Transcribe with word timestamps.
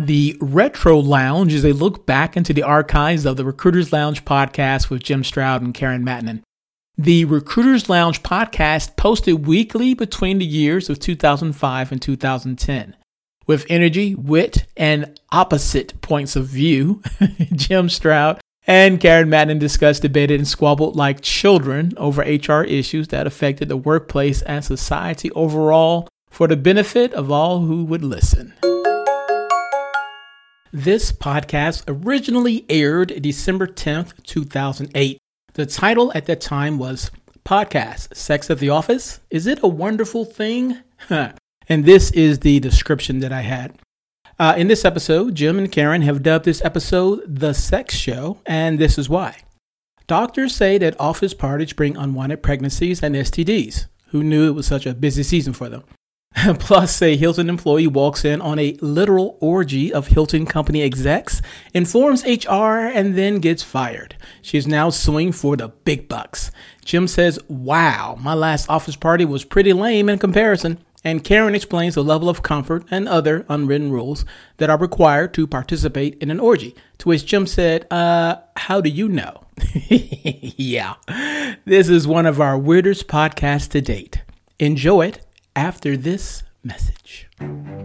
The 0.00 0.36
Retro 0.40 1.00
Lounge 1.00 1.52
is 1.52 1.64
a 1.64 1.72
look 1.72 2.06
back 2.06 2.36
into 2.36 2.52
the 2.52 2.62
archives 2.62 3.26
of 3.26 3.36
the 3.36 3.44
Recruiters 3.44 3.92
Lounge 3.92 4.24
podcast 4.24 4.90
with 4.90 5.02
Jim 5.02 5.24
Stroud 5.24 5.60
and 5.60 5.74
Karen 5.74 6.04
Mattinen. 6.04 6.44
The 6.96 7.24
Recruiters 7.24 7.88
Lounge 7.88 8.22
podcast 8.22 8.96
posted 8.96 9.44
weekly 9.44 9.94
between 9.94 10.38
the 10.38 10.46
years 10.46 10.88
of 10.88 11.00
2005 11.00 11.90
and 11.90 12.00
2010. 12.00 12.96
With 13.48 13.66
energy, 13.68 14.14
wit, 14.14 14.68
and 14.76 15.18
opposite 15.32 16.00
points 16.00 16.36
of 16.36 16.46
view, 16.46 17.02
Jim 17.52 17.88
Stroud 17.88 18.40
and 18.68 19.00
Karen 19.00 19.28
Mattinen 19.28 19.58
discussed, 19.58 20.02
debated, 20.02 20.38
and 20.38 20.46
squabbled 20.46 20.94
like 20.94 21.22
children 21.22 21.92
over 21.96 22.22
HR 22.22 22.62
issues 22.62 23.08
that 23.08 23.26
affected 23.26 23.68
the 23.68 23.76
workplace 23.76 24.42
and 24.42 24.64
society 24.64 25.32
overall 25.32 26.06
for 26.30 26.46
the 26.46 26.56
benefit 26.56 27.12
of 27.14 27.32
all 27.32 27.62
who 27.62 27.82
would 27.82 28.04
listen. 28.04 28.54
This 30.72 31.12
podcast 31.12 31.84
originally 31.88 32.66
aired 32.68 33.22
December 33.22 33.66
10th, 33.66 34.22
2008. 34.24 35.16
The 35.54 35.64
title 35.64 36.12
at 36.14 36.26
that 36.26 36.42
time 36.42 36.78
was 36.78 37.10
Podcast 37.42 38.14
Sex 38.14 38.50
at 38.50 38.58
the 38.58 38.68
Office. 38.68 39.20
Is 39.30 39.46
it 39.46 39.60
a 39.62 39.66
wonderful 39.68 40.26
thing? 40.26 40.76
and 41.08 41.34
this 41.86 42.10
is 42.10 42.40
the 42.40 42.60
description 42.60 43.20
that 43.20 43.32
I 43.32 43.40
had. 43.40 43.78
Uh, 44.38 44.54
in 44.58 44.68
this 44.68 44.84
episode, 44.84 45.34
Jim 45.34 45.58
and 45.58 45.72
Karen 45.72 46.02
have 46.02 46.22
dubbed 46.22 46.44
this 46.44 46.62
episode 46.62 47.22
The 47.26 47.54
Sex 47.54 47.94
Show, 47.94 48.36
and 48.44 48.78
this 48.78 48.98
is 48.98 49.08
why. 49.08 49.38
Doctors 50.06 50.54
say 50.54 50.76
that 50.76 51.00
office 51.00 51.32
parties 51.32 51.72
bring 51.72 51.96
unwanted 51.96 52.42
pregnancies 52.42 53.02
and 53.02 53.14
STDs. 53.14 53.86
Who 54.08 54.22
knew 54.22 54.46
it 54.46 54.54
was 54.54 54.66
such 54.66 54.84
a 54.84 54.94
busy 54.94 55.22
season 55.22 55.54
for 55.54 55.70
them? 55.70 55.84
Plus, 56.58 57.00
a 57.02 57.16
Hilton 57.16 57.48
employee 57.48 57.86
walks 57.86 58.24
in 58.24 58.40
on 58.40 58.58
a 58.58 58.76
literal 58.80 59.36
orgy 59.40 59.92
of 59.92 60.08
Hilton 60.08 60.46
company 60.46 60.82
execs, 60.82 61.40
informs 61.74 62.24
HR, 62.24 62.86
and 62.92 63.16
then 63.16 63.38
gets 63.38 63.62
fired. 63.62 64.14
She's 64.42 64.66
now 64.66 64.90
suing 64.90 65.32
for 65.32 65.56
the 65.56 65.68
big 65.68 66.08
bucks. 66.08 66.50
Jim 66.84 67.08
says, 67.08 67.38
Wow, 67.48 68.16
my 68.20 68.34
last 68.34 68.68
office 68.68 68.96
party 68.96 69.24
was 69.24 69.44
pretty 69.44 69.72
lame 69.72 70.08
in 70.08 70.18
comparison. 70.18 70.78
And 71.04 71.22
Karen 71.22 71.54
explains 71.54 71.94
the 71.94 72.02
level 72.02 72.28
of 72.28 72.42
comfort 72.42 72.84
and 72.90 73.08
other 73.08 73.46
unwritten 73.48 73.92
rules 73.92 74.24
that 74.56 74.68
are 74.68 74.78
required 74.78 75.32
to 75.34 75.46
participate 75.46 76.20
in 76.20 76.30
an 76.30 76.40
orgy. 76.40 76.74
To 76.98 77.08
which 77.08 77.24
Jim 77.24 77.46
said, 77.46 77.86
Uh, 77.90 78.36
how 78.56 78.80
do 78.80 78.90
you 78.90 79.08
know? 79.08 79.44
yeah, 79.88 80.94
this 81.64 81.88
is 81.88 82.06
one 82.06 82.26
of 82.26 82.40
our 82.40 82.58
weirdest 82.58 83.08
podcasts 83.08 83.68
to 83.70 83.80
date. 83.80 84.22
Enjoy 84.58 85.06
it 85.06 85.20
after 85.58 85.96
this 85.96 86.44
message. 86.62 87.28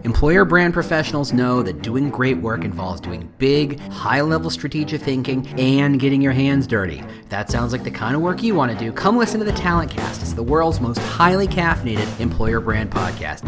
Employer 0.04 0.44
brand 0.44 0.72
professionals 0.72 1.32
know 1.32 1.60
that 1.60 1.82
doing 1.82 2.08
great 2.08 2.36
work 2.36 2.64
involves 2.64 3.00
doing 3.00 3.28
big, 3.38 3.80
high 3.80 4.20
level 4.20 4.48
strategic 4.48 5.02
thinking 5.02 5.44
and 5.58 5.98
getting 5.98 6.22
your 6.22 6.30
hands 6.30 6.68
dirty. 6.68 7.00
If 7.00 7.30
that 7.30 7.50
sounds 7.50 7.72
like 7.72 7.82
the 7.82 7.90
kind 7.90 8.14
of 8.14 8.22
work 8.22 8.44
you 8.44 8.54
want 8.54 8.70
to 8.70 8.78
do, 8.78 8.92
come 8.92 9.16
listen 9.16 9.40
to 9.40 9.44
the 9.44 9.52
Talent 9.52 9.90
Cast. 9.90 10.22
It's 10.22 10.34
the 10.34 10.42
world's 10.42 10.80
most 10.80 10.98
highly 10.98 11.48
caffeinated 11.48 12.20
employer 12.20 12.60
brand 12.60 12.92
podcast. 12.92 13.42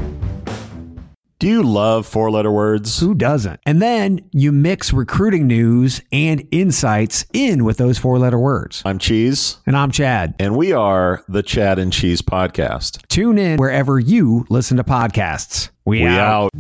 Do 1.38 1.48
you 1.48 1.62
love 1.62 2.06
four 2.06 2.30
letter 2.30 2.50
words? 2.50 2.98
Who 2.98 3.14
doesn't? 3.14 3.60
And 3.66 3.82
then 3.82 4.26
you 4.32 4.52
mix 4.52 4.90
recruiting 4.90 5.46
news 5.46 6.00
and 6.10 6.48
insights 6.50 7.26
in 7.34 7.62
with 7.62 7.76
those 7.76 7.98
four 7.98 8.18
letter 8.18 8.38
words. 8.38 8.80
I'm 8.86 8.98
Cheese. 8.98 9.58
And 9.66 9.76
I'm 9.76 9.90
Chad. 9.90 10.34
And 10.38 10.56
we 10.56 10.72
are 10.72 11.22
the 11.28 11.42
Chad 11.42 11.78
and 11.78 11.92
Cheese 11.92 12.22
Podcast. 12.22 13.06
Tune 13.08 13.36
in 13.36 13.58
wherever 13.58 13.98
you 13.98 14.46
listen 14.48 14.78
to 14.78 14.84
podcasts. 14.84 15.68
We, 15.84 16.00
we 16.04 16.08
out. 16.08 16.44
out. 16.44 16.50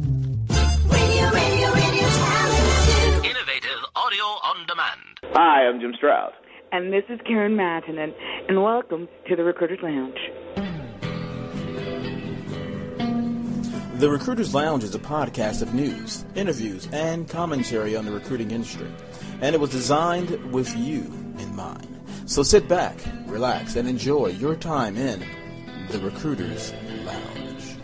Radio, 0.92 1.30
radio, 1.30 1.72
radio 1.72 2.06
talent. 2.06 3.24
Innovative 3.24 3.80
audio 3.94 4.24
on 4.24 4.66
demand. 4.66 5.00
Hi, 5.32 5.66
I'm 5.66 5.80
Jim 5.80 5.94
Stroud. 5.96 6.32
And 6.72 6.92
this 6.92 7.04
is 7.08 7.18
Karen 7.26 7.56
Mattinen, 7.56 8.12
and 8.48 8.62
welcome 8.62 9.08
to 9.26 9.36
the 9.36 9.42
Recruiters 9.44 9.78
Lounge. 9.82 10.18
The 13.96 14.10
Recruiters 14.10 14.54
Lounge 14.54 14.84
is 14.84 14.94
a 14.94 14.98
podcast 14.98 15.62
of 15.62 15.72
news, 15.72 16.24
interviews, 16.34 16.86
and 16.92 17.28
commentary 17.28 17.96
on 17.96 18.04
the 18.04 18.12
recruiting 18.12 18.50
industry, 18.50 18.90
and 19.40 19.54
it 19.54 19.60
was 19.60 19.70
designed 19.70 20.30
with 20.52 20.74
you 20.76 21.00
in 21.38 21.54
mind. 21.56 21.88
So 22.26 22.42
sit 22.42 22.68
back, 22.68 22.96
relax, 23.26 23.76
and 23.76 23.88
enjoy 23.88 24.28
your 24.28 24.54
time 24.54 24.96
in 24.96 25.24
the 25.90 25.98
Recruiters 26.00 26.72
Lounge. 27.04 27.76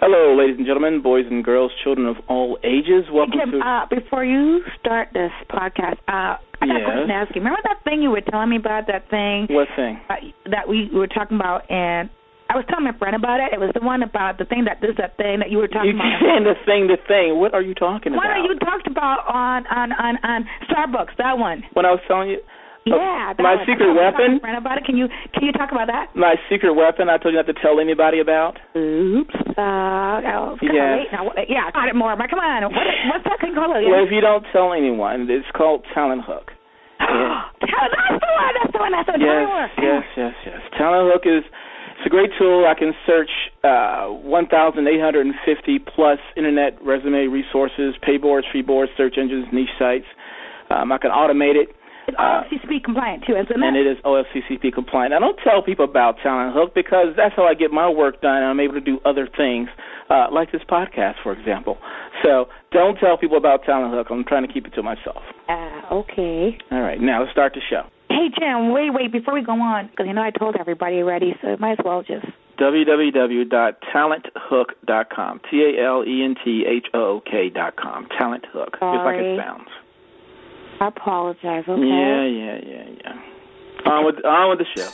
Hello, 0.00 0.34
ladies 0.36 0.56
and 0.58 0.66
gentlemen, 0.66 1.00
boys 1.00 1.24
and 1.30 1.42
girls, 1.44 1.70
children 1.82 2.06
of 2.06 2.16
all 2.28 2.58
ages. 2.64 3.04
Welcome 3.10 3.38
Jim, 3.38 3.50
to. 3.52 3.58
uh, 3.66 3.86
before 3.86 4.24
you 4.24 4.62
start 4.80 5.08
this 5.14 5.32
podcast, 5.50 5.96
uh, 6.08 6.36
I 6.60 6.66
got 6.66 6.68
Yes. 6.68 6.80
a 6.80 6.84
question 6.84 7.08
to 7.08 7.14
ask 7.14 7.34
you. 7.34 7.40
Remember 7.40 7.60
that 7.64 7.82
thing 7.84 8.02
you 8.02 8.10
were 8.10 8.20
telling 8.20 8.50
me 8.50 8.56
about? 8.56 8.86
That 8.88 9.08
thing 9.08 9.46
what 9.48 9.68
thing? 9.76 9.98
uh, 10.10 10.16
that 10.50 10.68
we 10.68 10.90
were 10.92 11.06
talking 11.06 11.36
about, 11.38 11.70
and 11.70 12.10
I 12.52 12.56
was 12.60 12.64
telling 12.68 12.84
my 12.84 12.92
friend 13.00 13.16
about 13.16 13.40
it. 13.40 13.52
It 13.56 13.60
was 13.60 13.72
the 13.72 13.80
one 13.80 14.02
about 14.04 14.36
the 14.36 14.44
thing 14.44 14.64
that 14.68 14.80
this 14.84 14.92
that 15.00 15.16
thing 15.16 15.40
that 15.40 15.48
you 15.50 15.56
were 15.58 15.72
You 15.72 15.76
talking 15.76 15.96
about. 15.96 16.20
saying 16.28 16.44
the 16.44 16.56
thing, 16.68 16.86
the 16.92 17.00
thing. 17.08 17.40
What 17.40 17.54
are 17.56 17.62
you 17.64 17.72
talking 17.74 18.12
One 18.12 18.20
about? 18.28 18.36
that 18.36 18.44
you 18.44 18.54
talked 18.60 18.86
about 18.86 19.24
on 19.26 19.64
on 19.72 19.92
on 19.96 20.14
on 20.22 20.44
Starbucks. 20.68 21.16
That 21.16 21.38
one. 21.40 21.64
when 21.72 21.86
I 21.88 21.90
was 21.96 22.00
telling 22.06 22.30
you. 22.30 22.40
Oh, 22.90 22.98
Yeah. 22.98 23.30
that 23.32 23.38
my 23.38 23.54
one. 23.54 23.64
secret 23.64 23.86
I 23.86 23.94
was 23.94 24.10
talking 24.10 24.18
to 24.18 24.18
weapon? 24.18 24.30
my 24.34 24.40
friend 24.42 24.58
about 24.58 24.76
it. 24.78 24.84
Can 24.84 24.96
you 24.98 25.06
can 25.32 25.42
you 25.46 25.52
talk 25.54 25.70
about 25.70 25.86
that? 25.86 26.10
My 26.18 26.34
secret 26.50 26.74
weapon 26.74 27.06
I 27.08 27.16
told 27.16 27.32
you 27.32 27.38
not 27.38 27.46
to 27.46 27.54
tell 27.62 27.78
anybody 27.78 28.18
about? 28.18 28.58
Oops. 28.74 29.30
Uh, 29.54 30.18
oh, 30.26 30.58
it's 30.58 30.66
Yes. 30.66 31.06
now. 31.14 31.30
Yeah, 31.48 31.66
I 31.66 31.70
got 31.70 31.86
it 31.88 31.94
more. 31.94 32.12
But 32.18 32.28
come 32.28 32.42
on. 32.42 32.66
What, 32.74 32.86
what's 33.14 33.24
that 33.30 33.38
thing 33.40 33.54
called? 33.54 33.70
Well, 33.78 34.02
if 34.02 34.10
you 34.10 34.20
don't 34.20 34.42
tell 34.50 34.74
anyone, 34.74 35.30
it's 35.30 35.46
called 35.54 35.86
Talent 35.94 36.26
Hook. 36.26 36.50
that's 37.02 38.18
the 38.18 38.30
one. 38.34 38.52
That's 38.58 38.72
the 38.74 38.78
one. 38.82 38.92
That's 38.92 39.06
the 39.06 39.18
one. 39.18 39.22
Yes, 39.22 39.70
yes, 39.78 40.04
yes, 40.16 40.34
yes. 40.46 40.60
Talent 40.78 41.06
Hook 41.12 41.22
is 41.26 41.44
it's 42.02 42.06
a 42.06 42.10
great 42.10 42.30
tool. 42.36 42.66
I 42.66 42.74
can 42.74 42.92
search 43.06 43.30
uh, 43.62 44.08
1,850 44.26 45.78
plus 45.94 46.18
internet 46.36 46.74
resume 46.84 47.28
resources, 47.30 47.94
pay 48.02 48.16
boards, 48.16 48.46
free 48.50 48.62
boards, 48.62 48.90
search 48.96 49.14
engines, 49.18 49.46
niche 49.52 49.70
sites. 49.78 50.06
Um, 50.70 50.90
I 50.90 50.98
can 50.98 51.12
automate 51.12 51.54
it. 51.54 51.68
It's 52.08 52.16
Uh, 52.18 52.42
compliant 52.82 53.22
too, 53.24 53.34
isn't 53.36 53.46
it? 53.52 53.62
and 53.62 53.76
it? 53.76 53.86
it 53.86 53.90
is 53.92 53.98
OFCCP 54.04 54.74
compliant. 54.74 55.14
I 55.14 55.20
don't 55.20 55.38
tell 55.44 55.62
people 55.62 55.84
about 55.84 56.16
Talent 56.20 56.52
Hook 56.52 56.74
because 56.74 57.14
that's 57.16 57.34
how 57.36 57.44
I 57.44 57.54
get 57.54 57.70
my 57.70 57.88
work 57.88 58.20
done, 58.20 58.38
and 58.42 58.46
I'm 58.46 58.58
able 58.58 58.74
to 58.74 58.80
do 58.80 58.98
other 59.04 59.28
things, 59.36 59.68
uh, 60.10 60.26
like 60.32 60.50
this 60.50 60.62
podcast, 60.68 61.22
for 61.22 61.32
example. 61.32 61.78
So 62.24 62.48
don't 62.72 62.96
tell 62.98 63.16
people 63.16 63.36
about 63.36 63.62
Talent 63.62 63.94
Hook. 63.94 64.08
I'm 64.10 64.24
trying 64.24 64.44
to 64.44 64.52
keep 64.52 64.66
it 64.66 64.74
to 64.74 64.82
myself. 64.82 65.22
Uh, 65.48 65.94
okay. 66.02 66.58
All 66.72 66.80
right, 66.82 67.00
now 67.00 67.20
let's 67.20 67.30
start 67.30 67.52
the 67.54 67.60
show. 67.70 67.82
Hey 68.12 68.28
Jim, 68.38 68.72
wait, 68.72 68.90
wait, 68.92 69.10
before 69.10 69.32
we 69.32 69.40
go 69.42 69.52
on, 69.52 69.86
because 69.88 70.06
you 70.06 70.12
know 70.12 70.20
I 70.22 70.28
told 70.30 70.56
everybody 70.60 70.96
already, 70.96 71.34
so 71.40 71.56
might 71.58 71.78
as 71.78 71.84
well 71.84 72.02
just. 72.02 72.26
www.talenthook.com. 72.58 75.40
T 75.50 75.62
A 75.64 75.82
L 75.86 76.04
E 76.06 76.22
N 76.22 76.34
T 76.44 76.66
H 76.68 76.88
O 76.92 76.98
O 76.98 77.20
K 77.24 77.48
dot 77.48 77.76
com. 77.76 78.06
Talent 78.18 78.44
Hook, 78.52 78.72
just 78.72 78.82
like 78.82 78.90
Sorry. 78.90 79.34
it 79.34 79.38
sounds. 79.40 79.68
I 80.80 80.88
apologize. 80.88 81.64
Okay. 81.66 81.80
Yeah, 81.80 82.26
yeah, 82.26 82.58
yeah, 82.66 82.88
yeah. 83.02 83.18
On 83.90 84.04
with 84.04 84.22
on 84.24 84.50
with 84.50 84.58
the 84.58 84.66
show. 84.76 84.90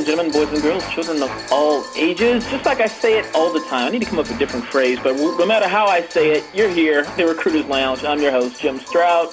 And 0.00 0.06
gentlemen, 0.06 0.32
boys 0.32 0.50
and 0.50 0.62
girls, 0.62 0.88
children 0.88 1.22
of 1.22 1.52
all 1.52 1.84
ages. 1.94 2.48
Just 2.48 2.64
like 2.64 2.80
I 2.80 2.86
say 2.86 3.18
it 3.18 3.34
all 3.34 3.52
the 3.52 3.60
time, 3.60 3.88
I 3.88 3.90
need 3.90 4.00
to 4.00 4.06
come 4.06 4.18
up 4.18 4.28
with 4.28 4.36
a 4.36 4.38
different 4.38 4.64
phrase, 4.64 4.98
but 5.02 5.14
no 5.14 5.44
matter 5.44 5.68
how 5.68 5.86
I 5.86 6.00
say 6.00 6.30
it, 6.30 6.44
you're 6.54 6.70
here, 6.70 7.04
the 7.18 7.26
Recruiters 7.26 7.66
Lounge. 7.66 8.02
I'm 8.02 8.18
your 8.18 8.30
host, 8.30 8.58
Jim 8.62 8.78
Stroud. 8.78 9.28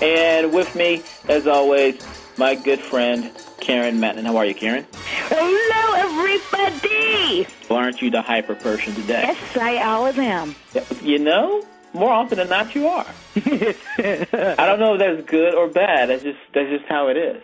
And 0.00 0.52
with 0.52 0.76
me, 0.76 1.02
as 1.28 1.48
always, 1.48 2.00
my 2.38 2.54
good 2.54 2.78
friend, 2.78 3.32
Karen 3.58 3.98
Mattinen. 3.98 4.26
How 4.26 4.36
are 4.36 4.46
you, 4.46 4.54
Karen? 4.54 4.86
Hello, 5.28 5.94
everybody. 5.96 7.48
Well, 7.68 7.80
aren't 7.80 8.00
you 8.00 8.10
the 8.10 8.22
hyper 8.22 8.54
person 8.54 8.94
today? 8.94 9.24
Yes, 9.26 9.56
I 9.56 9.82
always 9.82 10.16
am. 10.18 10.54
You 11.02 11.18
know, 11.18 11.66
more 11.92 12.12
often 12.12 12.38
than 12.38 12.48
not, 12.48 12.76
you 12.76 12.86
are. 12.86 13.06
I 13.36 14.54
don't 14.56 14.78
know 14.78 14.94
if 14.94 15.00
that's 15.00 15.28
good 15.28 15.54
or 15.54 15.66
bad. 15.66 16.10
That's 16.10 16.22
just 16.22 16.38
that's 16.54 16.70
just 16.70 16.84
how 16.84 17.08
it 17.08 17.16
is. 17.16 17.42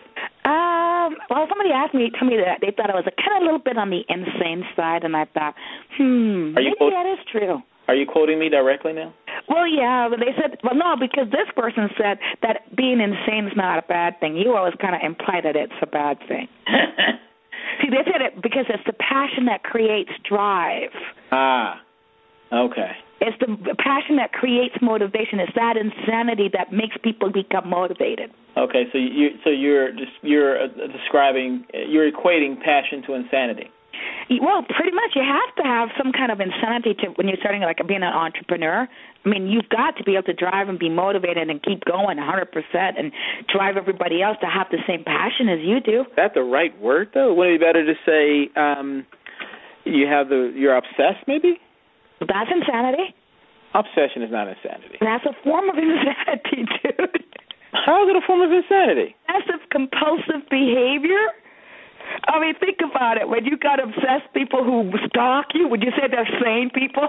Well, 1.29 1.45
somebody 1.49 1.71
asked 1.71 1.93
me, 1.93 2.11
told 2.17 2.31
me 2.31 2.37
that 2.37 2.59
they 2.61 2.71
thought 2.75 2.89
I 2.89 2.95
was 2.95 3.05
a 3.07 3.15
kind 3.21 3.35
of 3.37 3.41
a 3.41 3.45
little 3.45 3.59
bit 3.63 3.77
on 3.77 3.89
the 3.89 4.01
insane 4.09 4.63
side, 4.75 5.03
and 5.03 5.15
I 5.15 5.25
thought, 5.25 5.55
hmm, 5.97 6.55
Are 6.55 6.61
you 6.61 6.71
maybe 6.71 6.75
quote- 6.77 6.93
that 6.93 7.07
is 7.07 7.19
true. 7.31 7.61
Are 7.87 7.95
you 7.95 8.05
quoting 8.05 8.37
me 8.37 8.49
directly 8.49 8.91
now? 8.91 9.13
Well, 9.47 9.65
yeah, 9.65 10.09
but 10.09 10.19
they 10.19 10.35
said, 10.35 10.59
well, 10.61 10.75
no, 10.75 10.95
because 10.99 11.31
this 11.31 11.47
person 11.55 11.87
said 11.97 12.19
that 12.41 12.75
being 12.75 12.99
insane 12.99 13.47
is 13.47 13.55
not 13.55 13.79
a 13.79 13.87
bad 13.87 14.19
thing. 14.19 14.35
You 14.35 14.55
always 14.57 14.73
kind 14.81 14.93
of 14.93 14.99
imply 15.05 15.39
that 15.41 15.55
it's 15.55 15.71
a 15.81 15.87
bad 15.87 16.19
thing. 16.27 16.49
See, 17.81 17.89
they 17.89 18.03
said 18.11 18.21
it 18.21 18.41
because 18.41 18.65
it's 18.67 18.83
the 18.85 18.91
passion 18.93 19.45
that 19.45 19.63
creates 19.63 20.11
drive. 20.27 20.89
Ah, 21.31 21.79
okay. 22.51 22.91
It's 23.19 23.37
the 23.39 23.75
passion 23.79 24.17
that 24.17 24.31
creates 24.31 24.75
motivation. 24.81 25.39
It's 25.39 25.53
that 25.55 25.75
insanity 25.75 26.49
that 26.53 26.71
makes 26.71 26.95
people 27.03 27.31
become 27.31 27.69
motivated. 27.69 28.31
Okay, 28.55 28.85
so 28.91 28.97
you 28.97 29.29
so 29.43 29.49
you're 29.49 29.91
just 29.91 30.13
you're 30.21 30.63
uh, 30.63 30.67
describing 30.91 31.65
you're 31.73 32.09
equating 32.11 32.61
passion 32.61 33.01
to 33.07 33.13
insanity. 33.13 33.71
Well, 34.41 34.63
pretty 34.63 34.91
much, 34.91 35.11
you 35.15 35.23
have 35.23 35.55
to 35.55 35.63
have 35.63 35.89
some 35.97 36.11
kind 36.11 36.31
of 36.31 36.41
insanity 36.41 36.93
to 36.95 37.07
when 37.15 37.27
you're 37.27 37.37
starting 37.39 37.61
like 37.61 37.79
being 37.87 38.03
an 38.03 38.13
entrepreneur. 38.13 38.87
I 39.25 39.29
mean, 39.29 39.47
you've 39.47 39.69
got 39.69 39.95
to 39.97 40.03
be 40.03 40.13
able 40.13 40.23
to 40.23 40.33
drive 40.33 40.67
and 40.67 40.77
be 40.77 40.89
motivated 40.89 41.49
and 41.49 41.63
keep 41.63 41.85
going 41.85 42.17
100% 42.17 42.99
and 42.99 43.11
drive 43.51 43.77
everybody 43.77 44.21
else 44.21 44.37
to 44.41 44.47
have 44.47 44.67
the 44.69 44.79
same 44.85 45.03
passion 45.03 45.47
as 45.47 45.59
you 45.61 45.79
do. 45.79 46.01
Is 46.01 46.15
that 46.17 46.33
the 46.33 46.43
right 46.43 46.77
word 46.79 47.09
though? 47.13 47.33
Wouldn't 47.33 47.55
it 47.55 47.59
be 47.59 47.65
better 47.65 47.85
to 47.85 47.93
say 48.05 48.51
um, 48.59 49.05
you 49.85 50.07
have 50.07 50.27
the 50.27 50.51
you're 50.53 50.75
obsessed? 50.75 51.25
Maybe 51.25 51.59
That's 52.19 52.49
insanity. 52.51 53.13
obsession 53.73 54.23
is 54.23 54.31
not 54.31 54.47
insanity. 54.47 54.97
That's 55.01 55.25
a 55.25 55.33
form 55.43 55.69
of 55.69 55.77
insanity, 55.77 56.65
dude. 56.83 57.23
How 57.85 58.03
is 58.03 58.09
it 58.09 58.15
a 58.17 58.25
form 58.25 58.41
of 58.41 58.51
insanity? 58.51 59.15
That's 59.27 59.47
a 59.49 59.59
compulsive 59.69 60.49
behavior. 60.49 61.21
I 62.27 62.39
mean, 62.39 62.55
think 62.59 62.79
about 62.79 63.17
it. 63.17 63.27
When 63.27 63.45
you 63.45 63.57
got 63.57 63.83
obsessed 63.83 64.31
people 64.33 64.63
who 64.63 64.89
stalk 65.07 65.47
you, 65.53 65.67
would 65.67 65.83
you 65.83 65.91
say 65.91 66.07
they're 66.09 66.27
sane 66.41 66.69
people? 66.73 67.07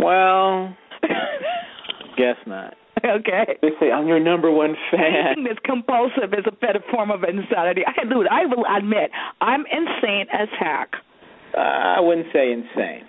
Well, 0.00 0.74
guess 2.16 2.36
not. 2.46 2.74
okay. 3.04 3.58
They 3.62 3.70
say 3.78 3.92
I'm 3.92 4.06
your 4.08 4.18
number 4.20 4.50
one 4.50 4.74
fan. 4.90 5.00
Anything 5.26 5.44
that's 5.44 5.58
compulsive 5.64 6.32
is 6.32 6.44
a 6.46 6.52
better 6.52 6.80
form 6.90 7.10
of 7.10 7.22
insanity. 7.22 7.82
I, 7.86 8.04
dude, 8.04 8.26
I 8.28 8.46
will 8.46 8.64
admit, 8.76 9.10
I'm 9.40 9.64
insane 9.70 10.26
as 10.32 10.48
heck. 10.58 10.94
Uh, 11.56 11.60
I 11.60 12.00
wouldn't 12.00 12.28
say 12.32 12.52
insane. 12.52 13.04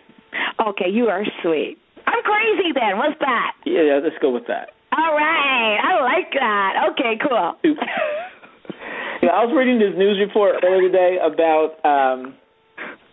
Okay, 0.68 0.90
you 0.90 1.08
are 1.08 1.24
sweet. 1.42 1.78
I'm 2.08 2.22
crazy 2.24 2.72
then. 2.74 2.98
What's 2.98 3.20
that? 3.20 3.54
Yeah, 3.66 3.82
yeah, 3.82 4.00
let's 4.04 4.16
go 4.22 4.30
with 4.32 4.48
that. 4.48 4.70
All 4.92 5.14
right, 5.16 5.78
I 5.84 6.02
like 6.02 6.32
that. 6.34 6.90
Okay, 6.92 7.18
cool. 7.22 7.56
Yeah, 9.22 9.32
I 9.32 9.44
was 9.44 9.54
reading 9.54 9.80
this 9.80 9.92
news 9.98 10.18
report 10.18 10.64
earlier 10.64 10.88
today 10.88 11.18
about 11.22 11.76
um, 11.84 12.36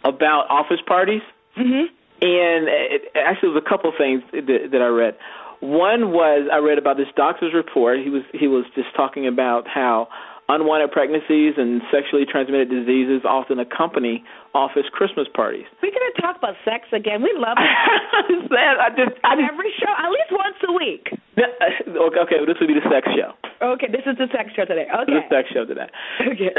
about 0.05 0.47
office 0.49 0.79
parties, 0.87 1.23
Mhm. 1.59 1.87
and 2.23 2.69
it, 2.69 3.11
actually, 3.17 3.49
it 3.51 3.55
was 3.55 3.63
a 3.67 3.69
couple 3.69 3.91
things 3.99 4.23
that, 4.31 4.69
that 4.71 4.83
I 4.83 4.87
read. 4.87 5.17
One 5.59 6.13
was 6.13 6.49
I 6.53 6.59
read 6.59 6.79
about 6.79 6.97
this 6.97 7.09
doctor's 7.17 7.53
report. 7.53 7.99
He 7.99 8.11
was 8.11 8.23
he 8.33 8.47
was 8.47 8.65
just 8.77 8.95
talking 8.95 9.27
about 9.27 9.67
how 9.67 10.07
unwanted 10.49 10.93
pregnancies 10.93 11.55
and 11.57 11.83
sexually 11.91 12.25
transmitted 12.25 12.71
diseases 12.71 13.23
often 13.27 13.59
accompany 13.59 14.25
office 14.55 14.87
Christmas 14.93 15.27
parties. 15.35 15.67
We're 15.83 15.91
gonna 15.91 16.21
talk 16.21 16.39
about 16.39 16.55
sex 16.65 16.87
again. 16.93 17.23
We 17.23 17.35
love 17.37 17.59
it. 17.59 17.67
I 18.13 18.91
just, 18.95 19.19
I 19.25 19.35
just, 19.37 19.51
Every 19.53 19.73
show, 19.79 19.91
at 19.91 20.11
least 20.11 20.31
once 20.31 20.57
a 20.69 20.73
week. 20.73 21.09
okay, 21.37 22.21
okay, 22.21 22.39
this 22.47 22.57
would 22.61 22.69
be 22.69 22.79
the 22.79 22.89
sex 22.91 23.07
show. 23.15 23.35
Okay, 23.61 23.89
this 23.91 24.07
is 24.07 24.17
the 24.19 24.29
sex 24.33 24.51
show 24.55 24.65
today. 24.65 24.87
Okay. 24.87 25.13
The 25.13 25.23
sex 25.29 25.49
show 25.53 25.65
today. 25.65 25.89
Okay. 26.21 26.53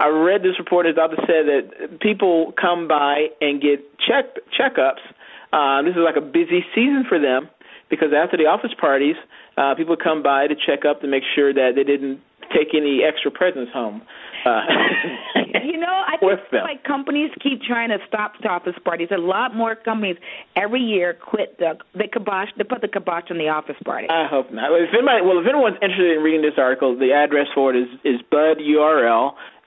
I 0.00 0.08
read 0.08 0.42
this 0.42 0.58
report. 0.58 0.86
As 0.86 0.96
doctor 0.96 1.16
said 1.26 1.46
that 1.46 2.00
people 2.00 2.52
come 2.60 2.88
by 2.88 3.28
and 3.40 3.60
get 3.60 3.80
check 3.98 4.36
checkups. 4.52 5.02
Uh, 5.52 5.82
this 5.82 5.92
is 5.92 6.02
like 6.04 6.16
a 6.16 6.24
busy 6.24 6.64
season 6.74 7.04
for 7.08 7.18
them 7.18 7.48
because 7.90 8.08
after 8.16 8.36
the 8.36 8.46
office 8.46 8.72
parties, 8.78 9.16
uh, 9.56 9.74
people 9.74 9.96
come 9.96 10.22
by 10.22 10.46
to 10.46 10.54
check 10.54 10.84
up 10.84 11.00
to 11.02 11.06
make 11.06 11.22
sure 11.34 11.52
that 11.52 11.72
they 11.76 11.84
didn't 11.84 12.20
take 12.54 12.74
any 12.74 13.00
extra 13.02 13.30
presents 13.30 13.72
home. 13.72 14.02
Uh, 14.46 14.60
You 15.64 15.76
know, 15.78 15.86
I 15.86 16.16
think 16.20 16.40
them. 16.50 16.64
like 16.64 16.82
companies 16.82 17.30
keep 17.42 17.62
trying 17.62 17.90
to 17.90 17.98
stop 18.08 18.32
the 18.42 18.48
office 18.48 18.74
parties. 18.84 19.08
A 19.14 19.18
lot 19.18 19.54
more 19.54 19.76
companies 19.76 20.16
every 20.56 20.80
year 20.80 21.14
quit 21.14 21.58
the 21.58 21.74
the 21.94 22.08
kibosh. 22.12 22.48
They 22.56 22.64
put 22.64 22.80
the 22.80 22.88
kibosh 22.88 23.24
on 23.30 23.38
the 23.38 23.48
office 23.48 23.76
party. 23.84 24.08
I 24.08 24.26
hope 24.26 24.50
not. 24.50 24.70
Well, 24.72 24.82
if 24.82 24.88
anybody, 24.92 25.22
well, 25.24 25.38
if 25.38 25.46
anyone's 25.46 25.76
interested 25.82 26.16
in 26.16 26.22
reading 26.22 26.42
this 26.42 26.56
article, 26.58 26.98
the 26.98 27.12
address 27.12 27.46
for 27.54 27.72
it 27.74 27.78
is 27.78 27.88
is 28.04 28.20
Bud 28.30 28.58
URL. 28.58 29.34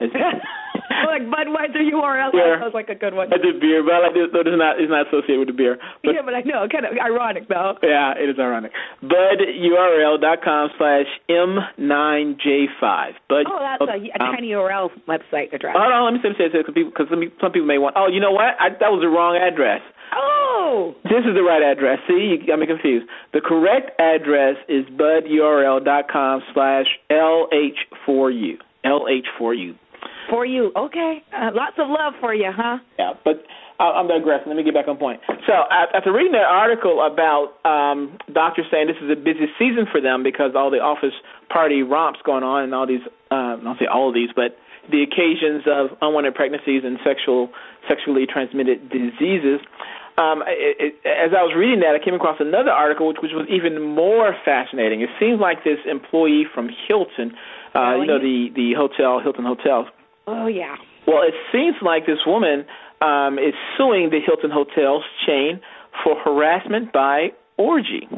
Like 1.16 1.24
Budweiser 1.32 1.80
URL. 1.80 2.30
Yeah. 2.36 2.60
That 2.60 2.68
sounds 2.68 2.74
like 2.76 2.92
a 2.92 2.94
good 2.94 3.14
one. 3.16 3.30
That's 3.32 3.40
a 3.40 3.56
beer, 3.56 3.80
but 3.80 3.96
I 3.96 3.98
like 4.04 4.14
this. 4.14 4.28
Though 4.32 4.44
it's 4.44 4.52
not 4.52 4.76
it's 4.76 4.92
not 4.92 5.08
associated 5.08 5.40
with 5.40 5.48
the 5.48 5.56
beer. 5.56 5.80
But 6.04 6.12
yeah, 6.12 6.20
but 6.20 6.36
I 6.36 6.44
know, 6.44 6.68
kind 6.68 6.84
of 6.84 6.92
ironic 7.00 7.48
though. 7.48 7.80
Yeah, 7.80 8.12
it 8.20 8.28
is 8.28 8.36
ironic. 8.38 8.72
BudURL.com 9.00 10.64
slash 10.76 11.08
M9J5. 11.30 13.12
Bud, 13.28 13.44
Oh, 13.48 13.58
that's 13.60 13.80
a, 13.82 13.96
a 13.96 14.24
um, 14.24 14.36
tiny 14.36 14.50
URL 14.52 14.90
website 15.08 15.52
address. 15.56 15.74
Hold 15.78 15.92
on, 15.92 16.04
let 16.04 16.12
me 16.14 16.20
say 16.22 16.48
this 16.52 16.52
because 16.52 17.08
some, 17.08 17.20
people- 17.20 17.38
some 17.40 17.52
people 17.52 17.66
may 17.66 17.78
want. 17.78 17.96
Oh, 17.96 18.08
you 18.12 18.20
know 18.20 18.32
what? 18.32 18.54
I, 18.60 18.70
that 18.70 18.90
was 18.92 19.00
the 19.00 19.08
wrong 19.08 19.36
address. 19.36 19.80
Oh, 20.14 20.94
This 21.04 21.24
is 21.26 21.34
the 21.34 21.42
right 21.42 21.62
address. 21.62 21.98
See, 22.06 22.36
you 22.38 22.46
got 22.46 22.58
me 22.58 22.66
confused. 22.66 23.06
The 23.32 23.40
correct 23.40 23.90
address 24.00 24.56
is 24.68 24.84
budurl.com 24.86 26.42
slash 26.54 26.86
LH4U. 27.10 28.58
LH4U. 28.84 29.74
For 30.30 30.46
you. 30.46 30.72
Okay, 30.76 31.22
uh, 31.34 31.50
lots 31.54 31.76
of 31.78 31.88
love 31.88 32.14
for 32.20 32.34
you, 32.34 32.50
huh? 32.54 32.78
Yeah, 32.98 33.12
but 33.24 33.44
I'm 33.78 34.08
digressing. 34.08 34.48
Let 34.48 34.56
me 34.56 34.64
get 34.64 34.74
back 34.74 34.88
on 34.88 34.96
point. 34.96 35.20
So 35.46 35.52
after 35.70 36.12
reading 36.12 36.32
that 36.32 36.48
article 36.48 37.04
about 37.04 37.60
um, 37.68 38.16
doctors 38.32 38.66
saying 38.70 38.86
this 38.86 38.96
is 39.02 39.10
a 39.10 39.16
busy 39.16 39.52
season 39.58 39.84
for 39.90 40.00
them 40.00 40.22
because 40.22 40.52
all 40.56 40.70
the 40.70 40.80
office 40.80 41.12
party 41.52 41.82
romps 41.82 42.20
going 42.24 42.42
on 42.42 42.64
and 42.64 42.74
all 42.74 42.86
these, 42.86 43.04
uh, 43.30 43.60
I'll 43.60 43.76
say 43.78 43.86
all 43.86 44.08
of 44.08 44.14
these, 44.14 44.30
but 44.34 44.56
the 44.90 45.02
occasions 45.02 45.64
of 45.66 45.98
unwanted 46.00 46.34
pregnancies 46.34 46.82
and 46.84 46.98
sexual 47.04 47.50
sexually 47.88 48.24
transmitted 48.26 48.88
diseases. 48.88 49.60
Um, 50.16 50.40
it, 50.46 50.80
it, 50.80 50.94
as 51.04 51.36
I 51.36 51.44
was 51.44 51.52
reading 51.52 51.80
that, 51.80 51.92
I 51.92 52.02
came 52.02 52.14
across 52.14 52.40
another 52.40 52.70
article 52.70 53.08
which, 53.08 53.18
which 53.20 53.36
was 53.36 53.46
even 53.52 53.82
more 53.82 54.34
fascinating. 54.44 55.02
It 55.02 55.10
seems 55.20 55.40
like 55.40 55.64
this 55.64 55.76
employee 55.84 56.48
from 56.48 56.70
Hilton, 56.88 57.36
uh, 57.76 58.00
you 58.00 58.06
know 58.08 58.18
the 58.18 58.48
the 58.56 58.72
hotel 58.72 59.20
Hilton 59.20 59.44
Hotels, 59.44 59.92
Oh 60.26 60.46
yeah. 60.46 60.76
well, 61.06 61.22
it 61.22 61.34
seems 61.52 61.76
like 61.82 62.06
this 62.06 62.18
woman 62.26 62.64
um, 63.00 63.38
is 63.38 63.54
suing 63.76 64.10
the 64.10 64.20
Hilton 64.24 64.50
Hotels 64.50 65.04
chain 65.26 65.60
for 66.02 66.18
harassment 66.18 66.92
by 66.92 67.28
orgy. 67.56 68.08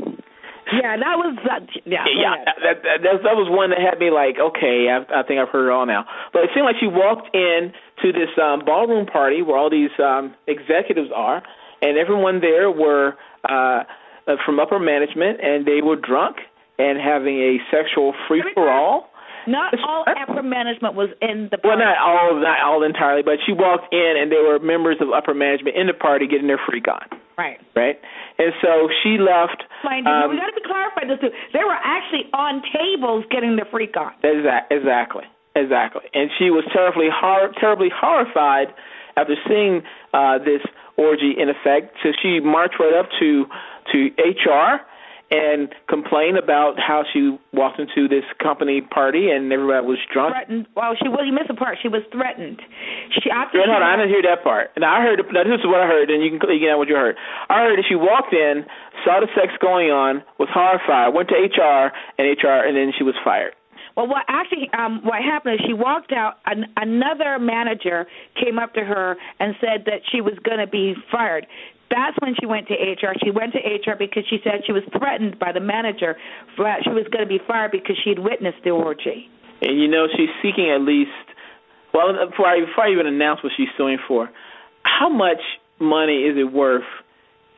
Yeah, 0.73 0.97
that 1.01 1.17
was 1.17 1.37
that. 1.49 1.65
Yeah, 1.87 2.05
Yeah, 2.13 2.45
that, 2.45 2.57
that, 2.61 2.99
that, 3.01 3.17
that 3.25 3.37
was 3.41 3.49
one 3.49 3.71
that 3.71 3.81
had 3.81 3.99
me 3.99 4.11
like, 4.13 4.37
okay, 4.37 4.93
I, 4.93 5.01
I 5.21 5.23
think 5.25 5.41
I've 5.41 5.49
heard 5.49 5.69
it 5.69 5.73
all 5.73 5.87
now. 5.87 6.05
But 6.33 6.45
it 6.45 6.51
seemed 6.53 6.67
like 6.69 6.77
she 6.79 6.87
walked 6.89 7.33
in 7.35 7.73
to 8.05 8.13
this 8.13 8.29
um, 8.37 8.61
ballroom 8.65 9.07
party 9.07 9.41
where 9.41 9.57
all 9.57 9.71
these 9.71 9.93
um, 9.97 10.35
executives 10.47 11.09
are, 11.15 11.43
and 11.81 11.97
everyone 11.97 12.41
there 12.41 12.71
were 12.71 13.17
uh, 13.49 13.85
uh, 14.29 14.37
from 14.45 14.61
upper 14.61 14.79
management, 14.79 15.41
and 15.41 15.65
they 15.65 15.81
were 15.81 15.97
drunk 15.97 16.37
and 16.79 17.01
having 17.01 17.41
a 17.41 17.57
sexual 17.73 18.13
free 18.29 18.45
for 18.53 18.69
all. 18.71 19.08
Not 19.49 19.73
all 19.89 20.05
upper 20.05 20.43
management 20.45 20.95
was 20.95 21.09
in 21.25 21.49
the. 21.51 21.57
Party. 21.59 21.67
Well, 21.69 21.79
not 21.81 21.97
all, 21.99 22.37
not 22.41 22.61
all 22.61 22.83
entirely, 22.85 23.23
but 23.25 23.41
she 23.49 23.53
walked 23.57 23.89
in 23.93 24.15
and 24.21 24.31
there 24.31 24.45
were 24.45 24.61
members 24.61 24.97
of 25.01 25.09
upper 25.11 25.33
management 25.35 25.77
in 25.77 25.89
the 25.89 25.97
party 25.97 26.29
getting 26.29 26.47
their 26.47 26.61
freak 26.69 26.87
on, 26.87 27.09
Right. 27.37 27.59
right? 27.75 27.97
And 28.39 28.53
so 28.63 28.89
she 29.03 29.17
left. 29.19 29.65
Mind 29.83 30.07
you, 30.07 30.13
um, 30.13 30.31
we 30.31 30.37
got 30.37 30.47
to 30.53 30.55
be 30.55 30.63
clarified 30.69 31.09
this 31.11 31.19
too. 31.25 31.33
They 31.57 31.65
were 31.65 31.81
actually 31.81 32.29
on 32.37 32.63
tables 32.71 33.25
getting 33.33 33.57
the 33.57 33.65
freak 33.73 33.97
on. 33.97 34.13
Exact, 34.23 34.71
exactly, 34.71 35.25
exactly. 35.57 36.03
And 36.15 36.31
she 36.39 36.51
was 36.53 36.63
terribly, 36.73 37.09
hor- 37.11 37.51
terribly 37.59 37.89
horrified 37.91 38.69
after 39.17 39.35
seeing 39.49 39.83
uh, 40.15 40.39
this 40.39 40.63
orgy 40.97 41.35
in 41.35 41.49
effect. 41.49 41.97
So 42.03 42.11
she 42.23 42.39
marched 42.39 42.79
right 42.79 42.95
up 42.95 43.09
to 43.19 43.47
to 43.91 44.11
HR 44.21 44.85
and 45.31 45.69
complained 45.89 46.39
about 46.39 46.81
how 46.81 47.05
she 47.13 47.37
walked 47.53 47.79
into 47.79 48.09
this 48.09 48.25
company 48.41 48.81
party 48.81 49.29
and 49.31 49.53
everybody 49.53 49.85
was 49.87 49.99
drunk. 50.13 50.33
Threatened. 50.33 50.67
Well, 50.75 50.97
she 50.97 51.09
well, 51.09 51.25
you 51.25 51.33
missed 51.33 51.51
a 51.51 51.55
part. 51.55 51.79
She 51.83 51.89
was 51.89 52.03
threatened. 52.13 52.61
She 53.13 53.29
after 53.31 53.61
Hold 53.61 53.69
on, 53.69 53.83
I 53.83 53.97
didn't 53.97 54.09
hear 54.09 54.25
that 54.25 54.43
part. 54.43 54.73
And 54.77 54.85
I 54.85 55.03
heard. 55.03 55.21
Now 55.33 55.45
this 55.45 55.61
is 55.61 55.69
what 55.69 55.81
I 55.81 55.87
heard, 55.87 56.09
and 56.11 56.25
you 56.25 56.33
can 56.33 56.41
you 56.49 56.65
can 56.65 56.73
add 56.73 56.81
what 56.81 56.89
you 56.89 56.97
heard. 56.97 57.17
I 57.49 57.61
heard 57.69 57.77
that 57.77 57.85
she 57.89 57.95
walked 57.95 58.33
in, 58.33 58.65
saw 59.05 59.21
the 59.21 59.29
sex 59.37 59.53
going 59.61 59.93
on, 59.93 60.25
was 60.41 60.49
horrified, 60.49 61.13
went 61.13 61.29
to 61.29 61.37
HR, 61.37 61.93
and 62.17 62.25
HR, 62.25 62.65
and 62.65 62.77
then 62.77 62.93
she 62.97 63.05
was 63.05 63.15
fired. 63.23 63.53
Well, 63.97 64.07
what 64.07 64.25
actually 64.29 64.71
um, 64.79 65.01
what 65.03 65.21
happened 65.21 65.55
is 65.55 65.67
she 65.67 65.75
walked 65.75 66.13
out. 66.13 66.39
An, 66.47 66.67
another 66.77 67.39
manager 67.39 68.07
came 68.41 68.59
up 68.59 68.73
to 68.75 68.85
her 68.85 69.17
and 69.41 69.57
said 69.61 69.85
that 69.87 70.07
she 70.11 70.21
was 70.21 70.35
going 70.45 70.59
to 70.59 70.69
be 70.71 70.95
fired. 71.11 71.47
That's 71.91 72.17
when 72.21 72.35
she 72.39 72.47
went 72.47 72.69
to 72.69 72.75
HR. 72.75 73.15
She 73.25 73.31
went 73.31 73.53
to 73.55 73.59
HR 73.59 73.97
because 73.99 74.25
she 74.29 74.39
said 74.45 74.63
she 74.67 74.73
was 74.73 74.83
threatened 74.97 75.39
by 75.39 75.53
the 75.53 75.61
manager. 75.61 76.17
She 76.57 76.91
was 76.91 77.07
going 77.11 77.25
to 77.25 77.29
be 77.29 77.41
fired 77.47 77.73
because 77.73 77.97
she 78.05 78.11
had 78.11 78.19
witnessed 78.19 78.59
the 78.65 78.71
orgy. 78.71 79.29
And 79.63 79.81
you 79.81 79.89
know 79.89 80.07
she's 80.17 80.29
seeking 80.43 80.71
at 80.71 80.83
least. 80.83 81.11
Well, 81.95 82.13
before 82.29 82.47
I, 82.47 82.61
before 82.61 82.85
I 82.85 82.93
even 82.93 83.07
announce 83.07 83.43
what 83.43 83.53
she's 83.57 83.69
suing 83.77 83.99
for, 84.07 84.29
how 84.83 85.09
much 85.09 85.41
money 85.81 86.25
is 86.29 86.37
it 86.37 86.53
worth? 86.53 86.85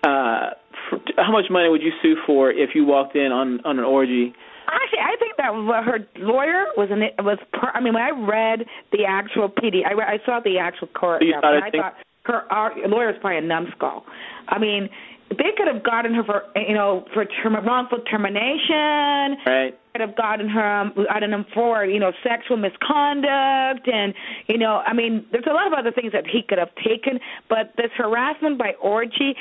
Uh, 0.03 0.51
for, 0.89 0.99
how 1.19 1.33
much 1.33 1.51
money 1.51 1.69
would 1.69 1.83
you 1.83 1.91
sue 2.01 2.15
for 2.25 2.51
if 2.51 2.71
you 2.75 2.85
walked 2.87 3.17
in 3.17 3.33
on 3.33 3.61
on 3.65 3.79
an 3.79 3.85
orgy? 3.85 4.33
Actually, 4.69 5.01
I 5.01 5.17
think 5.19 5.37
that 5.37 5.53
her 5.85 5.99
lawyer 6.25 6.65
was 6.77 6.89
an 6.93 7.03
was. 7.25 7.39
Per, 7.53 7.69
I 7.75 7.81
mean, 7.81 7.93
when 7.93 8.03
I 8.03 8.11
read 8.11 8.67
the 8.93 9.05
actual 9.07 9.49
PD, 9.49 9.83
I, 9.85 10.15
I 10.15 10.19
saw 10.25 10.39
the 10.43 10.59
actual 10.59 10.87
court. 10.89 11.23
You 11.23 11.35
thought 11.41 11.55
and 11.55 11.65
it 11.65 11.67
I 11.67 11.71
think- 11.71 11.83
thought 11.83 11.95
her 12.31 12.53
our 12.53 12.73
lawyer 12.89 13.09
was 13.09 13.17
probably 13.21 13.39
a 13.39 13.43
numbskull. 13.43 14.05
I 14.49 14.59
mean, 14.59 14.89
they 15.31 15.55
could 15.57 15.69
have 15.73 15.83
gotten 15.85 16.15
her 16.15 16.25
for 16.25 16.43
you 16.57 16.75
know 16.75 17.05
for 17.15 17.25
term, 17.25 17.55
wrongful 17.55 18.01
termination. 18.11 19.39
Right. 19.47 19.79
Could 19.93 20.03
have 20.03 20.17
gotten 20.17 20.49
her 20.49 20.91
gotten 21.07 21.33
him 21.33 21.47
for 21.55 21.85
you 21.85 22.01
know 22.01 22.13
sexual 22.23 22.57
misconduct 22.57 23.89
and 23.89 24.15
you 24.49 24.59
know 24.59 24.83
I 24.87 24.93
mean 24.93 25.27
there's 25.31 25.47
a 25.49 25.53
lot 25.53 25.67
of 25.67 25.73
other 25.73 25.93
things 25.93 26.13
that 26.13 26.27
he 26.27 26.43
could 26.43 26.59
have 26.59 26.75
taken, 26.77 27.21
but 27.49 27.75
this 27.77 27.91
harassment 27.97 28.59
by 28.59 28.73
orgy. 28.81 29.37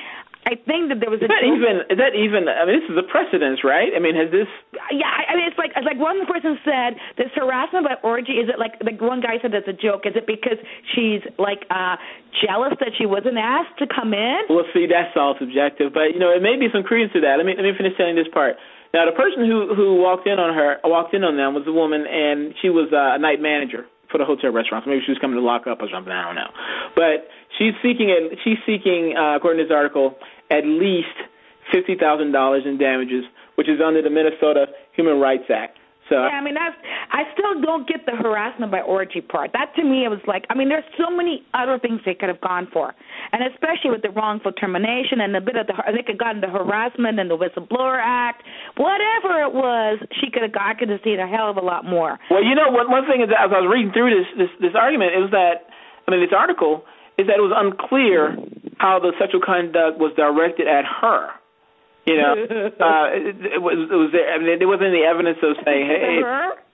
I 0.46 0.56
think 0.56 0.88
that 0.88 1.04
there 1.04 1.12
was 1.12 1.20
a 1.20 1.28
Is 1.28 1.36
that 1.36 1.44
even? 1.44 1.84
Is 1.92 2.00
that 2.00 2.16
even? 2.16 2.48
I 2.48 2.64
mean, 2.64 2.80
this 2.80 2.88
is 2.88 2.96
a 2.96 3.04
precedence, 3.04 3.60
right? 3.62 3.92
I 3.92 4.00
mean, 4.00 4.16
has 4.16 4.32
this? 4.32 4.48
yeah, 4.90 5.06
I 5.06 5.34
I 5.34 5.36
mean, 5.36 5.46
it's 5.46 5.60
like 5.60 5.76
it's 5.76 5.86
like 5.86 6.00
one 6.00 6.26
person 6.26 6.58
said 6.64 6.96
this 7.20 7.28
harassment 7.36 7.84
by 7.84 8.00
orgy. 8.08 8.40
Is 8.40 8.48
it 8.48 8.58
like 8.58 8.80
like 8.80 9.02
one 9.04 9.20
guy 9.20 9.36
said 9.44 9.52
that's 9.52 9.68
a 9.68 9.76
joke? 9.76 10.08
Is 10.08 10.16
it 10.16 10.26
because 10.26 10.58
she's 10.96 11.22
like 11.38 11.68
uh 11.70 12.00
jealous 12.42 12.74
that 12.80 12.96
she 12.98 13.06
wasn't 13.06 13.38
asked 13.38 13.78
to 13.80 13.88
come 13.88 14.14
in? 14.14 14.48
Well, 14.50 14.66
see, 14.74 14.88
that's 14.88 15.16
all 15.16 15.36
subjective, 15.40 15.94
but 15.94 16.16
you 16.16 16.20
know, 16.20 16.32
it 16.32 16.42
may 16.42 16.56
be 16.58 16.68
some 16.72 16.84
credence 16.84 17.14
to 17.14 17.22
that. 17.22 17.38
Let 17.38 17.46
me 17.46 17.54
let 17.56 17.64
me 17.64 17.74
finish 17.76 17.96
telling 17.98 18.16
this 18.16 18.30
part. 18.32 18.56
Now, 18.94 19.06
the 19.06 19.14
person 19.14 19.46
who 19.46 19.74
who 19.76 20.02
walked 20.02 20.26
in 20.26 20.40
on 20.40 20.54
her 20.54 20.78
walked 20.84 21.14
in 21.14 21.24
on 21.24 21.38
them 21.38 21.54
was 21.54 21.64
a 21.68 21.74
woman, 21.74 22.06
and 22.10 22.54
she 22.62 22.70
was 22.70 22.90
uh, 22.92 23.16
a 23.16 23.20
night 23.20 23.42
manager 23.42 23.86
for 24.12 24.18
the 24.18 24.26
hotel 24.26 24.52
restaurant. 24.52 24.86
So 24.86 24.90
maybe 24.90 25.06
she 25.06 25.14
was 25.14 25.22
coming 25.22 25.38
to 25.38 25.46
lock 25.46 25.68
up 25.68 25.82
or 25.82 25.88
something. 25.94 26.12
I 26.12 26.26
don't 26.26 26.36
know. 26.36 26.52
But 26.96 27.30
she's 27.58 27.78
seeking 27.82 28.10
a, 28.10 28.34
she's 28.44 28.58
seeking, 28.66 29.14
uh, 29.16 29.38
according 29.38 29.62
to 29.62 29.66
this 29.70 29.74
article, 29.74 30.18
at 30.50 30.66
least 30.66 31.16
fifty 31.72 31.96
thousand 31.96 32.32
dollars 32.32 32.64
in 32.66 32.78
damages, 32.78 33.26
which 33.56 33.70
is 33.70 33.80
under 33.80 34.02
the 34.02 34.10
Minnesota 34.10 34.68
Human 34.94 35.20
Rights 35.20 35.48
Act. 35.54 35.79
So 36.10 36.18
Yeah, 36.18 36.36
I 36.36 36.42
mean, 36.42 36.58
that's, 36.58 36.76
I 37.14 37.24
still 37.34 37.62
don't 37.62 37.88
get 37.88 38.06
the 38.06 38.18
harassment 38.18 38.72
by 38.72 38.82
orgy 38.82 39.22
part. 39.22 39.54
That 39.54 39.72
to 39.78 39.84
me, 39.86 40.04
it 40.04 40.10
was 40.10 40.20
like, 40.26 40.46
I 40.50 40.58
mean, 40.58 40.68
there's 40.68 40.88
so 40.98 41.14
many 41.14 41.46
other 41.54 41.78
things 41.78 42.02
they 42.06 42.18
could 42.18 42.30
have 42.30 42.42
gone 42.42 42.68
for, 42.74 42.94
and 43.32 43.46
especially 43.54 43.94
with 43.94 44.02
the 44.02 44.10
wrongful 44.10 44.52
termination 44.54 45.22
and 45.22 45.36
a 45.38 45.42
bit 45.42 45.56
of 45.56 45.68
the, 45.68 45.78
they 45.94 46.02
could 46.02 46.18
have 46.18 46.26
gotten 46.26 46.42
the 46.42 46.50
harassment 46.50 47.22
and 47.22 47.30
the 47.30 47.38
whistleblower 47.38 48.02
act, 48.02 48.44
whatever 48.76 49.46
it 49.46 49.54
was, 49.54 50.02
she 50.20 50.34
could 50.34 50.42
have 50.42 50.52
got, 50.52 50.66
I 50.66 50.74
could 50.74 50.90
have 50.90 51.00
seen 51.06 51.20
a 51.22 51.30
hell 51.30 51.50
of 51.50 51.58
a 51.58 51.64
lot 51.64 51.86
more. 51.86 52.18
Well, 52.30 52.44
you 52.44 52.56
know, 52.58 52.74
one 52.74 52.90
one 52.90 53.06
thing 53.06 53.22
is 53.22 53.30
as 53.30 53.54
I 53.54 53.62
was 53.62 53.70
reading 53.70 53.94
through 53.94 54.10
this 54.10 54.28
this 54.36 54.52
this 54.60 54.76
argument, 54.76 55.14
was 55.22 55.32
that 55.32 55.70
I 56.10 56.12
mean, 56.12 56.22
this 56.26 56.34
article 56.34 56.86
is 57.22 57.28
that 57.28 57.38
it 57.38 57.46
was 57.46 57.54
unclear 57.54 58.34
how 58.80 58.98
the 58.98 59.12
sexual 59.20 59.42
conduct 59.46 60.00
was 60.00 60.14
directed 60.16 60.68
at 60.68 60.86
her. 60.88 61.30
You 62.06 62.16
know, 62.18 62.34
uh, 62.80 63.08
it, 63.12 63.60
it 63.60 63.62
was 63.62 63.78
it 63.90 63.96
was 64.00 64.10
there. 64.12 64.32
I 64.34 64.38
mean, 64.40 64.60
there 64.60 64.68
wasn't 64.68 64.96
any 64.96 65.04
evidence 65.04 65.38
of 65.44 65.58
saying, 65.66 65.86
hey, 65.86 66.20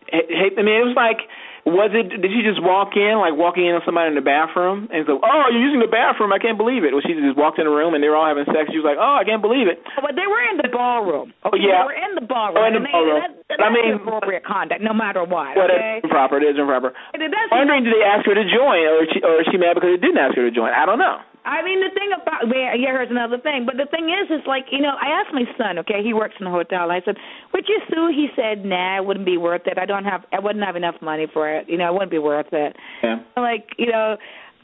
hey, 0.10 0.24
hey, 0.30 0.50
I 0.56 0.62
mean, 0.62 0.78
it 0.80 0.86
was 0.86 0.96
like, 0.96 1.26
was 1.66 1.90
it? 1.98 2.14
Did 2.14 2.30
she 2.30 2.46
just 2.46 2.62
walk 2.62 2.94
in, 2.94 3.18
like 3.18 3.34
walking 3.34 3.66
in 3.66 3.74
on 3.74 3.82
somebody 3.90 4.14
in 4.14 4.18
the 4.18 4.22
bathroom, 4.24 4.86
and 4.94 5.02
so, 5.10 5.18
oh, 5.18 5.50
you're 5.50 5.66
using 5.66 5.82
the 5.82 5.90
bathroom? 5.90 6.30
I 6.30 6.38
can't 6.38 6.62
believe 6.62 6.86
it. 6.86 6.94
Or 6.94 7.02
she 7.02 7.18
just 7.18 7.34
walked 7.36 7.58
in 7.58 7.66
the 7.66 7.74
room 7.74 7.98
and 7.98 8.06
they 8.06 8.08
were 8.08 8.16
all 8.16 8.30
having 8.30 8.46
sex. 8.46 8.70
She 8.70 8.78
was 8.78 8.86
like, 8.86 9.02
oh, 9.02 9.18
I 9.18 9.26
can't 9.26 9.42
believe 9.42 9.66
it. 9.66 9.82
But 9.98 10.14
they 10.14 10.30
were 10.30 10.46
in 10.46 10.62
the 10.62 10.70
ballroom. 10.70 11.34
Okay, 11.42 11.58
yeah. 11.58 11.82
they 11.82 11.90
were 11.90 11.98
in 11.98 12.12
the 12.16 12.24
ballroom. 12.30 12.62
Oh, 12.62 12.70
in 12.70 12.78
the 12.78 12.86
they- 12.86 12.94
ballroom. 12.94 13.18
That, 13.18 13.34
that's 13.50 13.66
I 13.66 13.74
mean- 13.74 13.98
appropriate 13.98 14.46
conduct, 14.46 14.86
no 14.86 14.94
matter 14.94 15.26
what. 15.26 15.58
Well, 15.58 15.66
okay. 15.66 16.00
that's 16.00 16.06
improper. 16.06 16.38
It 16.38 16.54
is 16.54 16.58
improper. 16.62 16.94
And 17.18 17.26
that's- 17.26 17.50
I'm 17.50 17.66
wondering, 17.66 17.84
did 17.90 17.98
they 17.98 18.06
ask 18.06 18.22
her 18.30 18.38
to 18.38 18.46
join, 18.46 18.86
or 18.86 19.02
is 19.04 19.10
she, 19.10 19.20
or 19.26 19.42
is 19.42 19.50
she 19.50 19.58
mad 19.58 19.74
because 19.74 19.98
they 19.98 20.02
didn't 20.06 20.22
ask 20.22 20.38
her 20.38 20.46
to 20.46 20.54
join? 20.54 20.70
I 20.70 20.86
don't 20.86 21.02
know. 21.02 21.18
I 21.46 21.62
mean, 21.62 21.80
the 21.80 21.94
thing 21.94 22.10
about 22.10 22.50
yeah, 22.50 22.74
yeah, 22.74 22.92
here's 22.92 23.12
another 23.12 23.38
thing. 23.38 23.66
But 23.66 23.78
the 23.78 23.86
thing 23.86 24.10
is, 24.10 24.34
is 24.34 24.46
like 24.48 24.66
you 24.72 24.82
know, 24.82 24.98
I 25.00 25.22
asked 25.22 25.34
my 25.34 25.46
son. 25.58 25.78
Okay, 25.80 26.02
he 26.04 26.14
works 26.14 26.34
in 26.40 26.48
a 26.48 26.52
hotel. 26.52 26.90
I 26.90 27.02
said, 27.06 27.16
"Would 27.54 27.66
you 27.68 27.80
sue?" 27.90 28.10
He 28.10 28.28
said, 28.36 28.66
"Nah, 28.66 28.98
it 28.98 29.06
wouldn't 29.06 29.26
be 29.26 29.38
worth 29.38 29.68
it. 29.68 29.78
I 29.78 29.86
don't 29.86 30.06
have, 30.06 30.26
I 30.34 30.40
wouldn't 30.40 30.66
have 30.66 30.76
enough 30.76 30.96
money 31.02 31.28
for 31.32 31.50
it. 31.50 31.70
You 31.70 31.78
know, 31.78 31.88
it 31.90 31.94
wouldn't 31.94 32.12
be 32.12 32.18
worth 32.18 32.52
it." 32.52 32.76
Yeah. 33.04 33.22
Like, 33.38 33.70
you 33.78 33.92
know, 33.92 34.18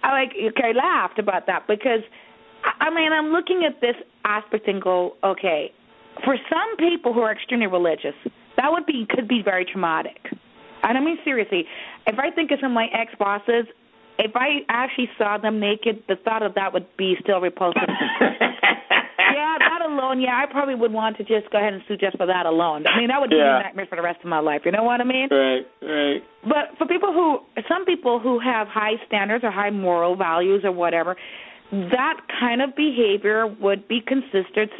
I 0.04 0.12
like 0.12 0.34
okay, 0.34 0.74
laughed 0.74 1.20
about 1.20 1.46
that 1.46 1.68
because, 1.68 2.02
I 2.66 2.88
I 2.88 2.90
mean, 2.90 3.14
I'm 3.14 3.28
looking 3.28 3.64
at 3.64 3.80
this 3.80 3.96
aspect 4.26 4.68
and 4.68 4.82
go, 4.82 5.16
okay, 5.24 5.72
for 6.26 6.36
some 6.50 6.78
people 6.78 7.14
who 7.14 7.22
are 7.22 7.32
extremely 7.32 7.68
religious, 7.68 8.16
that 8.58 8.72
would 8.72 8.86
be 8.86 9.06
could 9.10 9.28
be 9.28 9.42
very 9.44 9.66
traumatic. 9.66 10.18
And 10.84 10.98
I 10.98 11.02
mean 11.02 11.18
seriously, 11.24 11.66
if 12.08 12.18
I 12.18 12.32
think 12.32 12.52
of 12.52 12.60
some 12.60 12.72
of 12.72 12.76
my 12.76 12.88
ex 12.94 13.14
bosses, 13.20 13.66
if 14.24 14.36
I 14.36 14.60
actually 14.70 15.10
saw 15.18 15.38
them 15.38 15.60
naked, 15.60 16.04
the 16.08 16.16
thought 16.24 16.44
of 16.44 16.56
that 16.56 16.74
would 16.74 16.86
be 16.98 17.16
still 17.22 17.40
repulsive. 17.42 17.82
yeah, 18.22 19.58
that 19.60 19.82
alone, 19.86 20.22
yeah, 20.22 20.42
I 20.42 20.52
probably 20.52 20.76
would 20.76 20.92
want 20.92 21.18
to 21.18 21.24
just 21.24 21.50
go 21.52 21.58
ahead 21.58 21.74
and 21.74 21.82
sue 21.88 21.98
just 21.98 22.18
for 22.18 22.26
that 22.26 22.46
alone. 22.46 22.86
I 22.88 23.00
mean, 23.00 23.08
that 23.10 23.20
would 23.20 23.30
be 23.30 23.38
Yeah. 23.38 23.60
a 23.60 23.64
nightmare 23.64 23.88
for 23.90 23.96
the 23.96 24.02
rest 24.02 24.20
of 24.24 24.30
my 24.30 24.40
life. 24.40 24.62
You 24.66 24.72
know 24.72 24.84
what 24.84 25.02
I 25.02 25.04
mean? 25.04 25.28
Right, 25.32 25.66
right. 25.82 26.22
But 26.44 26.78
for 26.78 26.86
people 26.86 27.14
who, 27.14 27.40
some 27.68 27.86
people 27.86 28.20
who 28.20 28.40
have 28.40 28.68
high 28.68 28.96
standards 29.08 29.44
or 29.44 29.52
high 29.52 29.70
moral 29.70 30.16
values 30.16 30.62
or 30.64 30.72
whatever, 30.72 31.16
that 31.72 32.20
kind 32.40 32.62
of 32.62 32.76
behavior 32.76 33.48
would 33.48 33.88
be 33.88 34.02
consistent 34.06 34.72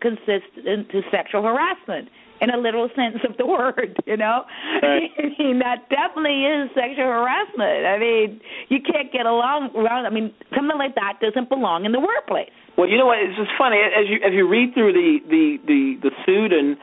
consistent 0.00 0.88
to 0.90 1.02
sexual 1.10 1.42
harassment 1.42 2.08
in 2.40 2.50
a 2.50 2.56
literal 2.56 2.88
sense 2.94 3.18
of 3.28 3.36
the 3.36 3.46
word. 3.56 3.96
You 4.06 4.16
know, 4.16 4.44
Right. 4.82 5.10
I 5.18 5.42
mean 5.42 5.58
that 5.60 5.88
definitely 5.90 6.44
is 6.44 6.70
sexual 6.74 7.06
harassment. 7.10 7.86
I 7.86 7.98
mean, 7.98 8.40
you 8.68 8.78
can't 8.82 9.12
get 9.12 9.26
along 9.26 9.70
around. 9.74 10.06
I 10.06 10.10
mean, 10.10 10.32
something 10.54 10.78
like 10.78 10.94
that 10.94 11.18
doesn't 11.20 11.48
belong 11.48 11.84
in 11.84 11.92
the 11.92 12.00
workplace. 12.00 12.50
Well, 12.76 12.88
you 12.88 12.96
know 12.96 13.06
what? 13.06 13.18
It's 13.18 13.34
just 13.36 13.50
funny 13.58 13.78
as 13.82 14.06
you 14.06 14.22
as 14.22 14.32
you 14.32 14.46
read 14.46 14.74
through 14.74 14.92
the 14.94 15.18
the 15.26 15.44
the 15.66 15.80
the 16.08 16.12
suit 16.24 16.52
and 16.54 16.76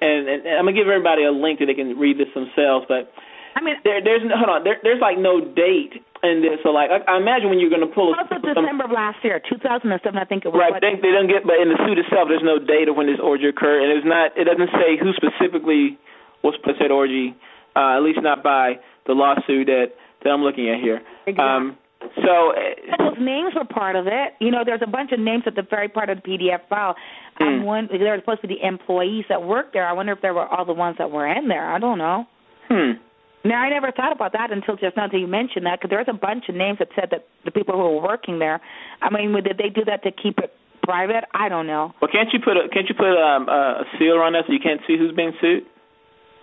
and, 0.00 0.28
and 0.28 0.58
I'm 0.58 0.64
gonna 0.64 0.72
give 0.76 0.88
everybody 0.88 1.24
a 1.24 1.30
link 1.30 1.60
that 1.60 1.66
they 1.66 1.74
can 1.78 1.94
read 1.98 2.16
this 2.18 2.32
themselves. 2.34 2.86
But 2.88 3.12
I 3.54 3.60
mean, 3.60 3.76
there 3.84 4.00
there's 4.02 4.22
no- 4.24 4.36
hold 4.40 4.48
on 4.48 4.64
there 4.64 4.78
there's 4.82 5.00
like 5.00 5.18
no 5.18 5.40
date 5.44 6.00
in 6.22 6.42
this. 6.42 6.58
So 6.62 6.70
like 6.70 6.90
I, 6.90 7.02
I 7.06 7.16
imagine 7.18 7.50
when 7.50 7.58
you're 7.58 7.70
gonna 7.70 7.90
pull 7.90 8.14
a, 8.14 8.18
also 8.18 8.38
some, 8.38 8.54
December 8.54 8.84
of 8.86 8.94
last 8.94 9.18
year, 9.22 9.42
2007, 9.42 9.90
I 10.18 10.24
think 10.24 10.44
it 10.44 10.54
was. 10.54 10.58
right 10.58 10.70
what- 10.72 10.82
they 10.82 10.94
they 11.02 11.10
don't 11.12 11.26
get 11.26 11.42
but 11.44 11.58
in 11.58 11.68
the 11.68 11.78
suit 11.86 11.98
itself 11.98 12.30
there's 12.30 12.44
no 12.46 12.58
date 12.62 12.86
of 12.88 12.94
when 12.96 13.06
this 13.10 13.18
orgy 13.22 13.46
occurred 13.50 13.82
and 13.82 13.90
it's 13.98 14.06
not 14.06 14.30
it 14.38 14.44
doesn't 14.46 14.70
say 14.78 14.96
who 14.98 15.10
specifically 15.18 15.98
was 16.42 16.54
put 16.64 16.78
said 16.78 16.90
orgy 16.90 17.34
uh, 17.74 17.96
at 17.96 18.02
least 18.02 18.20
not 18.22 18.42
by 18.42 18.78
the 19.06 19.12
lawsuit 19.12 19.66
that 19.66 19.94
that 20.22 20.30
I'm 20.30 20.42
looking 20.42 20.70
at 20.70 20.78
here. 20.80 21.02
Exactly. 21.26 21.42
Um, 21.44 21.76
so 22.16 22.52
those 22.98 23.18
names 23.20 23.54
were 23.54 23.64
part 23.64 23.96
of 23.96 24.06
it. 24.06 24.34
You 24.40 24.50
know, 24.50 24.62
there's 24.64 24.82
a 24.82 24.90
bunch 24.90 25.12
of 25.12 25.20
names 25.20 25.44
at 25.46 25.54
the 25.54 25.62
very 25.68 25.88
part 25.88 26.10
of 26.10 26.18
the 26.22 26.22
PDF 26.22 26.60
file. 26.68 26.94
Hmm. 27.38 27.44
I'm 27.44 27.64
one. 27.64 27.88
There 27.90 28.10
were 28.10 28.18
supposed 28.18 28.42
to 28.42 28.48
be 28.48 28.58
the 28.60 28.66
employees 28.66 29.24
that 29.28 29.42
worked 29.42 29.72
there. 29.72 29.86
I 29.86 29.92
wonder 29.92 30.12
if 30.12 30.20
there 30.20 30.34
were 30.34 30.46
all 30.46 30.64
the 30.64 30.72
ones 30.74 30.96
that 30.98 31.10
were 31.10 31.26
in 31.26 31.48
there. 31.48 31.72
I 31.72 31.78
don't 31.78 31.98
know. 31.98 32.26
hmm. 32.68 32.92
Now, 33.44 33.62
I 33.62 33.70
never 33.70 33.90
thought 33.90 34.12
about 34.12 34.32
that 34.32 34.52
until 34.52 34.76
just 34.76 34.96
now 34.96 35.08
that 35.08 35.18
you 35.18 35.26
mentioned 35.26 35.66
that, 35.66 35.80
because 35.80 35.90
there's 35.90 36.06
a 36.08 36.16
bunch 36.16 36.44
of 36.48 36.54
names 36.54 36.78
that 36.78 36.88
said 36.94 37.08
that 37.10 37.26
the 37.44 37.50
people 37.50 37.74
who 37.74 37.82
were 37.82 38.02
working 38.02 38.38
there. 38.38 38.60
I 39.00 39.10
mean, 39.10 39.32
did 39.42 39.58
they 39.58 39.68
do 39.68 39.84
that 39.86 40.02
to 40.04 40.12
keep 40.12 40.38
it 40.38 40.52
private? 40.82 41.24
I 41.34 41.48
don't 41.48 41.66
know. 41.66 41.92
Well, 42.00 42.10
can't 42.10 42.28
you 42.32 42.38
put 42.38 42.56
a 42.56 42.68
can't 42.72 42.88
you 42.88 42.94
put 42.94 43.18
um, 43.18 43.48
a, 43.48 43.82
a 43.82 43.84
seal 43.98 44.14
on 44.22 44.34
that 44.34 44.44
so 44.46 44.52
you 44.52 44.60
can't 44.62 44.80
see 44.86 44.96
who's 44.96 45.14
being 45.14 45.32
sued? 45.40 45.64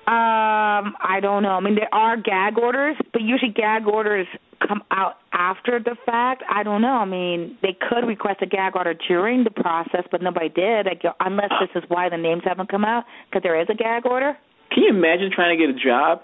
Um, 0.07 0.95
I 0.99 1.19
don't 1.21 1.43
know. 1.43 1.51
I 1.51 1.59
mean, 1.59 1.75
there 1.75 1.93
are 1.93 2.17
gag 2.17 2.57
orders, 2.57 2.97
but 3.13 3.21
usually 3.21 3.51
gag 3.51 3.85
orders 3.85 4.25
come 4.67 4.81
out 4.91 5.17
after 5.31 5.79
the 5.79 5.95
fact. 6.05 6.43
I 6.49 6.63
don't 6.63 6.81
know. 6.81 6.97
I 6.97 7.05
mean, 7.05 7.57
they 7.61 7.77
could 7.77 8.07
request 8.07 8.41
a 8.41 8.47
gag 8.47 8.75
order 8.75 8.95
during 9.07 9.43
the 9.43 9.51
process, 9.51 10.03
but 10.11 10.21
nobody 10.21 10.49
did. 10.49 10.87
Like, 10.87 11.03
unless 11.19 11.51
this 11.61 11.69
is 11.81 11.87
why 11.89 12.09
the 12.09 12.17
names 12.17 12.41
haven't 12.43 12.69
come 12.69 12.83
out, 12.83 13.03
because 13.29 13.43
there 13.43 13.59
is 13.61 13.67
a 13.69 13.75
gag 13.75 14.05
order. 14.05 14.35
Can 14.71 14.83
you 14.83 14.89
imagine 14.89 15.29
trying 15.33 15.57
to 15.57 15.63
get 15.63 15.75
a 15.75 15.79
job 15.79 16.21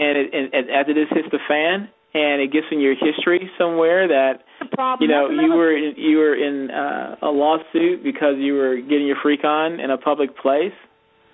and, 0.00 0.18
it, 0.18 0.34
and, 0.34 0.54
and 0.54 0.70
after 0.70 0.94
this 0.94 1.08
hits 1.10 1.28
the 1.30 1.38
fan 1.48 1.88
and 2.14 2.40
it 2.40 2.52
gets 2.52 2.66
in 2.70 2.80
your 2.80 2.94
history 2.94 3.50
somewhere 3.58 4.08
that 4.08 4.44
you 5.00 5.08
know 5.08 5.28
you 5.28 5.52
were 5.52 5.76
in, 5.76 5.94
you 5.96 6.16
were 6.18 6.34
in 6.34 6.70
uh, 6.70 7.16
a 7.22 7.30
lawsuit 7.30 8.02
because 8.02 8.34
you 8.38 8.54
were 8.54 8.76
getting 8.76 9.06
your 9.06 9.16
freak 9.22 9.44
on 9.44 9.80
in 9.80 9.90
a 9.90 9.98
public 9.98 10.36
place? 10.38 10.72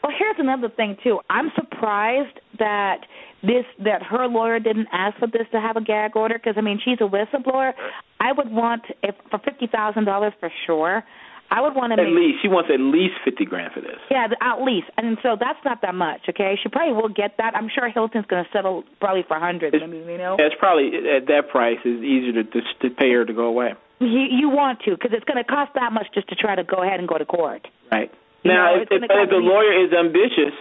Well, 0.02 0.12
here's 0.18 0.36
another 0.38 0.68
thing 0.68 0.96
too. 1.04 1.20
I'm 1.30 1.52
surprised 1.54 2.40
that 2.58 3.02
this 3.42 3.64
that 3.84 4.02
her 4.02 4.26
lawyer 4.26 4.58
didn't 4.58 4.88
ask 4.92 5.18
for 5.18 5.28
this 5.28 5.46
to 5.52 5.60
have 5.60 5.76
a 5.76 5.80
gag 5.80 6.16
order 6.16 6.38
because 6.38 6.54
I 6.56 6.60
mean 6.60 6.80
she's 6.84 6.98
a 7.00 7.04
whistleblower. 7.04 7.72
I 8.18 8.32
would 8.32 8.50
want 8.50 8.82
if 9.02 9.14
for 9.30 9.38
fifty 9.38 9.68
thousand 9.68 10.04
dollars 10.04 10.32
for 10.40 10.50
sure. 10.66 11.04
I 11.52 11.60
would 11.60 11.76
want 11.76 11.92
to 11.92 12.00
At 12.00 12.08
make 12.08 12.16
least 12.16 12.40
she 12.40 12.48
wants 12.48 12.70
at 12.72 12.80
least 12.80 13.20
fifty 13.28 13.44
grand 13.44 13.76
for 13.76 13.82
this. 13.84 14.00
yeah 14.10 14.26
at 14.40 14.64
least, 14.64 14.88
and 14.96 15.18
so 15.22 15.36
that's 15.38 15.60
not 15.68 15.82
that 15.84 15.94
much. 15.94 16.24
Okay, 16.32 16.56
she 16.62 16.68
probably 16.72 16.96
will 16.96 17.12
get 17.12 17.36
that. 17.36 17.52
I'm 17.54 17.68
sure 17.68 17.92
Hilton's 17.92 18.24
going 18.24 18.42
to 18.42 18.50
settle 18.56 18.84
probably 19.04 19.22
for 19.28 19.36
hundreds. 19.38 19.76
I 19.76 19.84
mean, 19.86 20.08
you 20.08 20.16
know, 20.16 20.36
It's 20.40 20.56
probably 20.58 20.88
at 20.96 21.28
that 21.28 21.52
price 21.52 21.76
it's 21.84 22.00
easier 22.02 22.32
to 22.40 22.44
to, 22.48 22.60
to 22.82 22.86
pay 22.96 23.12
her 23.12 23.24
to 23.28 23.34
go 23.36 23.44
away. 23.52 23.76
you 24.00 24.24
you 24.32 24.48
want 24.48 24.80
to 24.88 24.96
because 24.96 25.12
it's 25.12 25.28
going 25.28 25.36
to 25.36 25.44
cost 25.44 25.72
that 25.76 25.92
much 25.92 26.08
just 26.16 26.28
to 26.32 26.34
try 26.34 26.56
to 26.56 26.64
go 26.64 26.80
ahead 26.82 26.98
and 26.98 27.06
go 27.06 27.18
to 27.18 27.26
court. 27.28 27.68
Right. 27.92 28.10
You 28.42 28.50
now, 28.50 28.74
know, 28.74 28.82
if, 28.82 28.88
if, 28.90 29.00
but 29.06 29.12
if 29.22 29.28
the 29.30 29.38
lawyer 29.38 29.76
is 29.84 29.92
ambitious, 29.92 30.56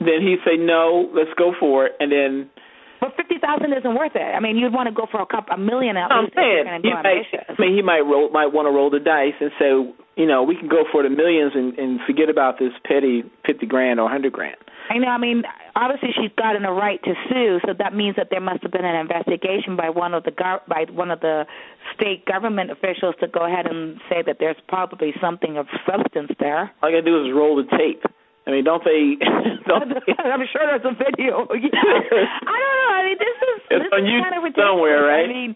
then 0.00 0.18
he'd 0.26 0.40
say 0.48 0.56
no, 0.58 1.06
let's 1.14 1.30
go 1.38 1.52
for 1.60 1.86
it, 1.86 1.92
and 2.00 2.10
then 2.10 2.50
But 2.98 3.14
fifty 3.20 3.36
thousand 3.38 3.70
isn't 3.76 3.94
worth 3.94 4.16
it. 4.16 4.32
I 4.34 4.40
mean, 4.40 4.56
you'd 4.56 4.72
want 4.72 4.88
to 4.88 4.94
go 4.94 5.06
for 5.12 5.20
a 5.22 5.26
couple 5.26 5.54
a 5.54 5.58
million 5.58 5.94
at 6.00 6.08
least. 6.10 6.14
I'm 6.16 6.24
least 6.24 6.34
if 6.34 6.66
saying 6.66 6.80
you're 6.82 6.94
might, 6.98 7.06
ambitious. 7.06 7.46
I 7.52 7.60
mean, 7.60 7.76
he 7.76 7.82
might 7.82 8.00
roll, 8.02 8.30
might 8.32 8.50
want 8.50 8.66
to 8.66 8.72
roll 8.74 8.90
the 8.90 8.98
dice 8.98 9.38
and 9.38 9.52
say, 9.60 9.70
you 10.16 10.26
know, 10.26 10.42
we 10.42 10.56
can 10.56 10.68
go 10.68 10.84
for 10.92 11.02
the 11.02 11.10
millions 11.10 11.52
and, 11.54 11.78
and 11.78 12.00
forget 12.06 12.28
about 12.28 12.58
this 12.58 12.72
petty 12.84 13.24
fifty 13.46 13.66
grand 13.66 13.98
or 14.00 14.08
hundred 14.10 14.32
grand. 14.32 14.56
I 14.90 14.98
know. 14.98 15.08
I 15.08 15.16
mean, 15.16 15.42
obviously 15.76 16.10
she's 16.12 16.32
gotten 16.36 16.64
a 16.64 16.72
right 16.72 17.00
to 17.04 17.14
sue, 17.30 17.60
so 17.64 17.72
that 17.78 17.94
means 17.94 18.16
that 18.16 18.28
there 18.30 18.40
must 18.40 18.62
have 18.62 18.72
been 18.72 18.84
an 18.84 18.96
investigation 18.96 19.76
by 19.76 19.88
one 19.88 20.12
of 20.12 20.24
the 20.24 20.32
gov- 20.32 20.66
by 20.68 20.84
one 20.92 21.10
of 21.10 21.20
the 21.20 21.46
state 21.94 22.26
government 22.26 22.70
officials 22.70 23.14
to 23.20 23.28
go 23.28 23.46
ahead 23.46 23.66
and 23.66 24.00
say 24.10 24.22
that 24.26 24.36
there's 24.40 24.56
probably 24.68 25.14
something 25.20 25.56
of 25.56 25.66
substance 25.88 26.30
there. 26.40 26.70
All 26.82 26.88
I 26.88 26.92
gotta 26.92 27.02
do 27.02 27.24
is 27.24 27.32
roll 27.32 27.56
the 27.56 27.64
tape. 27.78 28.02
I 28.46 28.50
mean, 28.50 28.64
don't 28.64 28.82
they? 28.84 29.14
Don't 29.70 29.88
they 29.88 30.12
I'm 30.18 30.42
sure 30.50 30.66
there's 30.66 30.82
a 30.84 30.92
video. 30.98 31.46
I 31.48 31.54
don't 31.54 32.76
know. 32.82 32.90
I 32.90 33.02
mean, 33.06 33.18
this 33.18 33.38
is 33.38 33.60
It's 33.70 33.84
this 33.84 33.92
on 33.92 34.04
is 34.04 34.20
kind 34.20 34.34
of 34.36 34.42
ridiculous. 34.42 34.68
somewhere, 34.68 35.02
right? 35.06 35.24
I 35.24 35.32
mean, 35.32 35.54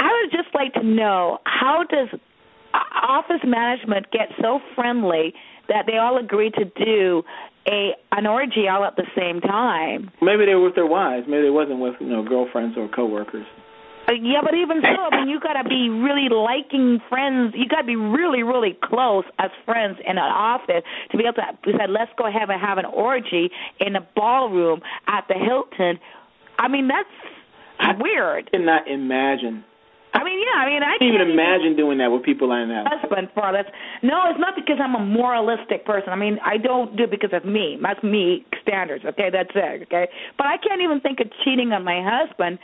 I 0.00 0.08
would 0.22 0.30
just 0.32 0.48
like 0.54 0.72
to 0.74 0.82
know 0.82 1.38
how 1.44 1.84
does 1.84 2.08
office 2.92 3.42
management 3.44 4.10
get 4.10 4.28
so 4.40 4.60
friendly 4.74 5.34
that 5.68 5.86
they 5.86 5.98
all 5.98 6.18
agree 6.18 6.50
to 6.50 6.64
do 6.64 7.22
a 7.66 7.92
an 8.12 8.26
orgy 8.26 8.68
all 8.68 8.84
at 8.84 8.96
the 8.96 9.06
same 9.16 9.40
time? 9.40 10.10
maybe 10.22 10.46
they 10.46 10.54
were 10.54 10.64
with 10.64 10.74
their 10.74 10.86
wives. 10.86 11.26
Maybe 11.28 11.42
they 11.42 11.50
wasn't 11.50 11.80
with 11.80 11.94
you 12.00 12.08
know 12.08 12.22
girlfriends 12.22 12.76
or 12.76 12.88
coworkers. 12.88 13.46
Uh, 14.08 14.14
yeah, 14.14 14.40
but 14.42 14.54
even 14.54 14.82
so, 14.82 15.02
I 15.12 15.20
mean, 15.20 15.28
you 15.28 15.38
got 15.38 15.62
to 15.62 15.68
be 15.68 15.88
really 15.88 16.28
liking 16.28 17.00
friends. 17.08 17.54
You 17.54 17.68
got 17.68 17.82
to 17.82 17.86
be 17.86 17.96
really, 17.96 18.42
really 18.42 18.76
close 18.82 19.24
as 19.38 19.50
friends 19.64 19.98
in 20.04 20.18
an 20.18 20.18
office 20.18 20.82
to 21.12 21.16
be 21.16 21.24
able 21.24 21.34
to 21.34 21.70
decide, 21.70 21.90
let's 21.90 22.10
go 22.16 22.26
ahead 22.26 22.48
and 22.50 22.60
have 22.60 22.78
an 22.78 22.86
orgy 22.86 23.50
in 23.78 23.94
a 23.94 24.00
ballroom 24.16 24.80
at 25.06 25.28
the 25.28 25.34
Hilton. 25.34 26.00
I 26.58 26.68
mean, 26.68 26.88
that's 26.88 28.00
weird. 28.00 28.50
I 28.52 28.56
cannot 28.56 28.88
imagine. 28.88 29.64
I 30.12 30.24
mean, 30.24 30.38
yeah, 30.42 30.58
I 30.60 30.66
mean, 30.66 30.82
I 30.82 30.94
I 30.94 30.98
can't 30.98 31.14
even 31.14 31.30
imagine 31.30 31.76
doing 31.76 31.98
that 31.98 32.08
with 32.10 32.22
people 32.22 32.48
like 32.48 32.66
that. 32.68 32.86
husband 32.90 33.28
for 33.34 33.52
this. 33.52 33.66
No, 34.02 34.22
it's 34.28 34.40
not 34.40 34.54
because 34.56 34.76
I'm 34.82 34.94
a 34.94 35.04
moralistic 35.04 35.84
person. 35.86 36.10
I 36.10 36.16
mean, 36.16 36.38
I 36.44 36.56
don't 36.56 36.96
do 36.96 37.04
it 37.04 37.10
because 37.10 37.30
of 37.32 37.44
me. 37.44 37.78
That's 37.80 38.02
me 38.02 38.44
standards. 38.62 39.04
Okay, 39.04 39.30
that's 39.30 39.50
it. 39.54 39.82
Okay, 39.86 40.08
but 40.36 40.46
I 40.46 40.56
can't 40.56 40.82
even 40.82 41.00
think 41.00 41.20
of 41.20 41.28
cheating 41.44 41.72
on 41.72 41.84
my 41.84 42.02
husband, 42.02 42.58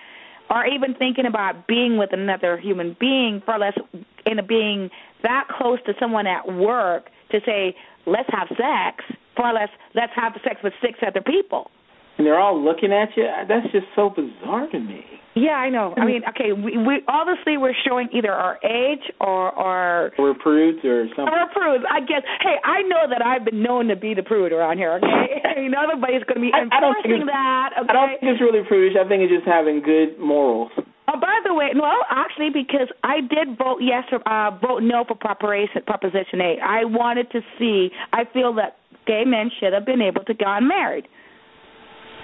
or 0.50 0.66
even 0.66 0.94
thinking 0.94 1.26
about 1.26 1.66
being 1.66 1.98
with 1.98 2.12
another 2.12 2.58
human 2.58 2.96
being, 2.98 3.42
far 3.46 3.58
less 3.58 3.78
in 4.26 4.38
a 4.38 4.42
being 4.42 4.90
that 5.22 5.48
close 5.48 5.78
to 5.86 5.94
someone 5.98 6.26
at 6.26 6.46
work 6.52 7.10
to 7.30 7.40
say 7.46 7.74
let's 8.06 8.28
have 8.30 8.48
sex. 8.48 9.04
Far 9.36 9.54
less 9.54 9.68
let's 9.94 10.12
have 10.16 10.32
sex 10.44 10.56
with 10.62 10.72
six 10.82 10.98
other 11.06 11.20
people. 11.20 11.70
And 12.18 12.26
they're 12.26 12.38
all 12.40 12.58
looking 12.62 12.92
at 12.92 13.10
you. 13.16 13.28
That's 13.48 13.70
just 13.72 13.86
so 13.94 14.10
bizarre 14.10 14.68
to 14.68 14.80
me. 14.80 15.04
Yeah, 15.37 15.61
I 15.61 15.69
know. 15.69 15.93
I 16.00 16.07
mean, 16.09 16.23
okay, 16.33 16.57
we, 16.57 16.81
we 16.81 17.05
obviously 17.07 17.59
we're 17.61 17.76
showing 17.87 18.09
either 18.16 18.33
our 18.33 18.57
age 18.64 19.05
or 19.21 19.52
or 19.52 20.11
We're 20.19 20.33
prudes 20.33 20.81
or 20.83 21.05
something. 21.12 21.28
Or 21.28 21.45
prudes, 21.52 21.85
I 21.93 22.00
guess. 22.00 22.25
Hey, 22.40 22.57
I 22.64 22.81
know 22.88 23.05
that 23.11 23.21
I've 23.21 23.45
been 23.45 23.62
known 23.62 23.88
to 23.88 23.97
be 23.97 24.14
the 24.14 24.23
prude 24.23 24.50
around 24.50 24.78
here. 24.78 24.93
Okay, 24.97 25.45
I 25.45 25.61
mean, 25.61 25.75
everybody's 25.76 26.25
going 26.25 26.40
to 26.40 26.45
be 26.49 26.50
I- 26.57 26.64
I 26.73 26.81
don't 26.81 26.97
think 27.05 27.21
enforcing 27.21 27.26
that. 27.28 27.71
Okay. 27.76 27.88
I 27.88 27.93
don't 27.93 28.09
think 28.19 28.33
it's 28.33 28.40
really 28.40 28.64
prudish. 28.66 28.97
I 28.97 29.07
think 29.07 29.28
it's 29.28 29.33
just 29.33 29.47
having 29.47 29.83
good 29.85 30.19
morals. 30.19 30.73
Oh, 31.09 31.21
by 31.21 31.38
the 31.45 31.52
way, 31.55 31.69
well, 31.76 32.00
actually, 32.11 32.49
because 32.50 32.88
I 33.05 33.21
did 33.21 33.59
vote 33.59 33.78
yes 33.85 34.05
or 34.11 34.25
uh, 34.26 34.57
vote 34.59 34.83
no 34.83 35.05
for 35.05 35.14
Proposition 35.14 35.85
Proposition 35.87 36.40
Eight. 36.40 36.59
I 36.64 36.85
wanted 36.88 37.31
to 37.33 37.40
see. 37.61 37.90
I 38.12 38.25
feel 38.33 38.55
that 38.55 38.78
gay 39.07 39.25
men 39.25 39.50
should 39.61 39.73
have 39.73 39.85
been 39.85 40.00
able 40.00 40.25
to 40.25 40.35
get 40.35 40.49
married. 40.64 41.07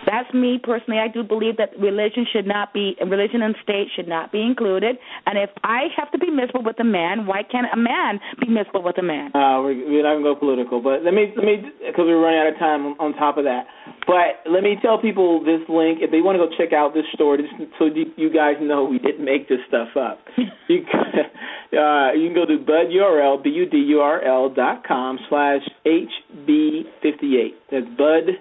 That's 0.07 0.33
me 0.35 0.59
personally. 0.63 0.99
I 0.99 1.09
do 1.09 1.23
believe 1.23 1.57
that 1.59 1.79
religion 1.79 2.27
should 2.33 2.47
not 2.47 2.73
be 2.73 2.97
religion 3.01 3.43
and 3.43 3.55
state 3.63 3.89
should 3.95 4.09
not 4.09 4.33
be 4.33 4.43
included. 4.43 4.97
And 5.27 5.39
if 5.39 5.51
I 5.63 5.89
have 5.97 6.11
to 6.13 6.19
be 6.19 6.31
miserable 6.31 6.65
with 6.65 6.81
a 6.81 6.85
man, 6.85 7.27
why 7.27 7.43
can't 7.43 7.67
a 7.73 7.77
man 7.77 8.19
be 8.41 8.49
miserable 8.49 8.83
with 8.83 8.99
a 8.99 9.03
man? 9.03 9.31
Uh, 9.35 9.63
we're, 9.63 9.79
we're 9.89 10.03
not 10.03 10.15
gonna 10.15 10.35
go 10.35 10.35
political, 10.35 10.83
but 10.83 11.03
let 11.05 11.15
me 11.15 11.33
let 11.37 11.45
me 11.45 11.63
because 11.87 12.07
we're 12.07 12.21
running 12.21 12.41
out 12.41 12.53
of 12.53 12.59
time. 12.59 12.87
On, 12.87 12.97
on 12.99 13.13
top 13.15 13.39
of 13.39 13.45
that, 13.45 13.67
but 14.07 14.43
let 14.51 14.63
me 14.63 14.77
tell 14.83 15.01
people 15.01 15.45
this 15.45 15.61
link 15.69 15.99
if 16.03 16.11
they 16.11 16.21
want 16.21 16.37
to 16.37 16.43
go 16.43 16.51
check 16.59 16.73
out 16.73 16.95
this 16.95 17.07
story, 17.15 17.43
just 17.43 17.55
so 17.79 17.87
you, 17.87 18.31
guys 18.33 18.57
know 18.61 18.85
we 18.85 18.99
didn't 18.99 19.25
make 19.25 19.49
this 19.49 19.59
stuff 19.69 19.89
up. 19.97 20.19
you 20.69 20.83
can, 20.91 21.79
uh, 21.79 22.13
you 22.13 22.29
can 22.29 22.35
go 22.35 22.47
to 22.47 22.59
budurl 22.59 23.43
b 23.43 23.51
u 23.51 23.67
d 23.67 23.77
u 23.79 24.01
r 24.01 24.23
l 24.25 24.49
dot 24.49 24.87
com 24.87 25.19
slash 25.29 25.63
hb 25.87 26.83
fifty 27.03 27.39
eight. 27.39 27.55
That's 27.71 27.87
bud 27.97 28.35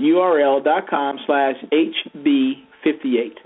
url 0.00 0.62
dot 0.62 0.88
com 0.88 1.18
slash 1.26 1.56
hb 1.72 2.52
fifty 2.82 3.18
eight 3.18 3.38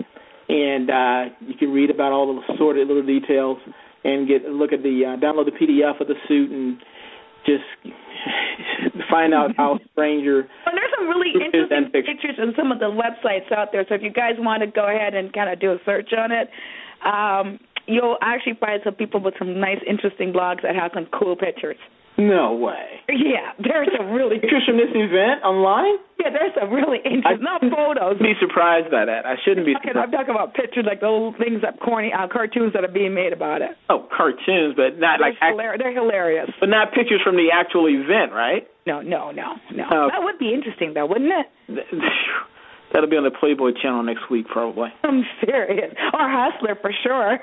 and 0.49 0.89
uh, 0.89 1.35
you 1.41 1.53
can 1.55 1.71
read 1.71 1.89
about 1.89 2.11
all 2.11 2.33
the 2.33 2.55
sordid 2.57 2.87
little 2.87 3.05
details 3.05 3.57
and 4.03 4.27
get 4.27 4.43
look 4.45 4.73
at 4.73 4.81
the 4.83 5.03
uh, 5.05 5.19
download 5.21 5.45
the 5.45 5.51
PDF 5.51 6.01
of 6.01 6.07
the 6.07 6.15
suit 6.27 6.51
and 6.51 6.77
just 7.45 7.63
find 9.09 9.33
out 9.33 9.51
how 9.57 9.79
strange 9.91 10.23
your 10.23 10.43
Well, 10.65 10.75
there's 10.75 10.91
some 10.97 11.07
really 11.07 11.31
interesting 11.33 11.77
and 11.77 11.91
pictures 11.91 12.37
on 12.39 12.53
some 12.57 12.71
of 12.71 12.79
the 12.79 12.85
websites 12.85 13.51
out 13.51 13.69
there. 13.71 13.85
So 13.87 13.95
if 13.95 14.01
you 14.01 14.11
guys 14.11 14.33
want 14.37 14.61
to 14.61 14.67
go 14.67 14.87
ahead 14.87 15.13
and 15.13 15.31
kind 15.31 15.49
of 15.49 15.59
do 15.59 15.71
a 15.71 15.77
search 15.85 16.09
on 16.17 16.31
it, 16.31 16.49
um, 17.05 17.59
you'll 17.87 18.17
actually 18.21 18.57
find 18.59 18.81
some 18.83 18.95
people 18.95 19.21
with 19.21 19.35
some 19.39 19.59
nice, 19.59 19.79
interesting 19.87 20.33
blogs 20.33 20.61
that 20.63 20.75
have 20.75 20.91
some 20.93 21.07
cool 21.17 21.35
pictures. 21.35 21.77
No 22.19 22.53
way. 22.53 22.99
Yeah, 23.09 23.55
there's 23.57 23.89
a 23.97 24.03
really 24.13 24.37
Pictures 24.43 24.63
from 24.67 24.77
this 24.77 24.91
event 24.93 25.41
online? 25.43 25.97
yeah, 26.19 26.29
there's 26.29 26.51
some 26.59 26.69
really 26.69 26.99
interesting 26.99 27.41
not 27.41 27.61
photos. 27.63 28.19
I'd 28.19 28.23
be 28.23 28.35
surprised 28.39 28.91
by 28.91 29.05
that. 29.05 29.25
I 29.25 29.35
shouldn't 29.43 29.65
be 29.65 29.73
Because 29.73 29.95
I'm 29.97 30.11
talking 30.11 30.35
about 30.35 30.53
pictures 30.53 30.85
like 30.85 30.99
the 30.99 31.07
old 31.07 31.37
things 31.39 31.63
that 31.63 31.79
corny 31.79 32.11
uh, 32.13 32.27
cartoons 32.27 32.73
that 32.73 32.83
are 32.83 32.91
being 32.91 33.15
made 33.15 33.33
about 33.33 33.61
it. 33.63 33.71
Oh, 33.89 34.05
cartoons, 34.11 34.75
but 34.75 34.99
not 34.99 35.17
They're, 35.23 35.33
like 35.33 35.79
they're 35.79 35.95
hilarious. 35.95 36.51
but 36.59 36.69
not 36.69 36.93
pictures 36.93 37.21
from 37.23 37.35
the 37.39 37.49
actual 37.55 37.87
event, 37.87 38.31
right? 38.35 38.67
No, 38.85 39.01
no, 39.01 39.31
no, 39.31 39.55
no. 39.73 39.85
Oh. 39.89 40.07
That 40.11 40.21
would 40.21 40.37
be 40.37 40.53
interesting, 40.53 40.93
though, 40.93 41.05
wouldn't 41.07 41.31
it? 41.31 41.47
That'll 42.93 43.09
be 43.09 43.17
on 43.17 43.23
the 43.23 43.31
Playboy 43.31 43.71
channel 43.81 44.01
next 44.03 44.29
week, 44.31 44.47
probably. 44.47 44.89
I'm 45.03 45.23
serious. 45.45 45.93
Or 46.11 46.25
Hustler 46.25 46.75
for 46.81 46.91
sure. 47.03 47.37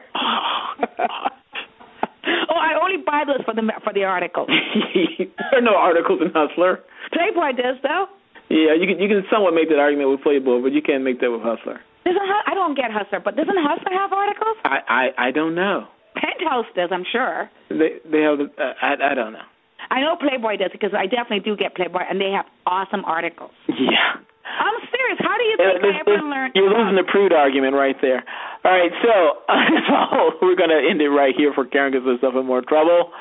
oh, 2.50 2.58
I 2.58 2.74
only 2.80 2.98
buy 3.04 3.24
those 3.26 3.42
for 3.44 3.54
the 3.54 3.62
for 3.84 3.92
the 3.92 4.04
articles. 4.04 4.48
there 4.94 5.58
are 5.58 5.60
no 5.64 5.76
articles 5.76 6.20
in 6.22 6.30
Hustler. 6.34 6.80
Playboy 7.12 7.52
does 7.56 7.76
though. 7.82 8.06
Yeah, 8.48 8.74
you 8.74 8.86
can 8.86 8.98
you 9.02 9.08
can 9.08 9.24
somewhat 9.30 9.54
make 9.54 9.68
that 9.70 9.78
argument 9.78 10.10
with 10.10 10.22
Playboy, 10.22 10.62
but 10.62 10.72
you 10.72 10.82
can't 10.82 11.02
make 11.04 11.20
that 11.20 11.30
with 11.30 11.42
Hustler. 11.42 11.80
Doesn't 12.04 12.22
I 12.22 12.54
don't 12.54 12.74
get 12.76 12.90
Hustler, 12.90 13.20
but 13.20 13.34
doesn't 13.36 13.56
Hustler 13.58 13.92
have 13.94 14.12
articles? 14.12 14.56
I 14.64 14.78
I, 14.88 15.28
I 15.28 15.30
don't 15.30 15.54
know. 15.54 15.86
Penthouse 16.14 16.66
does, 16.74 16.90
I'm 16.92 17.04
sure. 17.10 17.50
They 17.68 17.98
they 18.10 18.22
have 18.22 18.38
uh, 18.40 18.72
I 18.82 19.12
I 19.12 19.14
don't 19.14 19.32
know. 19.32 19.46
I 19.90 20.00
know 20.00 20.16
Playboy 20.16 20.56
does 20.56 20.70
because 20.72 20.90
I 20.96 21.06
definitely 21.06 21.40
do 21.46 21.56
get 21.56 21.74
Playboy, 21.76 22.02
and 22.08 22.20
they 22.20 22.30
have 22.30 22.46
awesome 22.66 23.04
articles. 23.04 23.52
Yeah. 23.68 24.22
I'm 24.46 24.78
serious. 24.88 25.18
How 25.20 25.36
do 25.36 25.42
you 25.44 25.56
Yeah, 25.58 25.66
think 25.74 25.82
this- 25.82 25.90
I 25.90 26.00
ever 26.00 26.16
this- 26.16 26.22
learned? 26.30 26.52
You're 26.54 26.70
losing 26.70 26.94
the 26.96 27.02
prude 27.10 27.32
argument 27.34 27.74
right 27.74 27.96
there. 28.00 28.22
All 28.66 28.72
right, 28.72 28.90
so, 28.98 30.42
we're 30.42 30.56
going 30.56 30.74
to 30.74 30.82
end 30.90 31.00
it 31.00 31.06
right 31.06 31.32
here 31.38 31.52
for 31.54 31.64
Karen 31.64 31.92
gets 31.92 32.04
herself 32.04 32.34
in 32.34 32.46
more 32.46 32.62
trouble. 32.62 33.12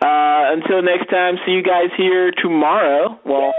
Uh, 0.00 0.56
until 0.56 0.80
next 0.80 1.10
time, 1.10 1.36
see 1.44 1.52
you 1.52 1.62
guys 1.62 1.92
here 1.98 2.32
tomorrow. 2.32 3.20
Well, 3.26 3.52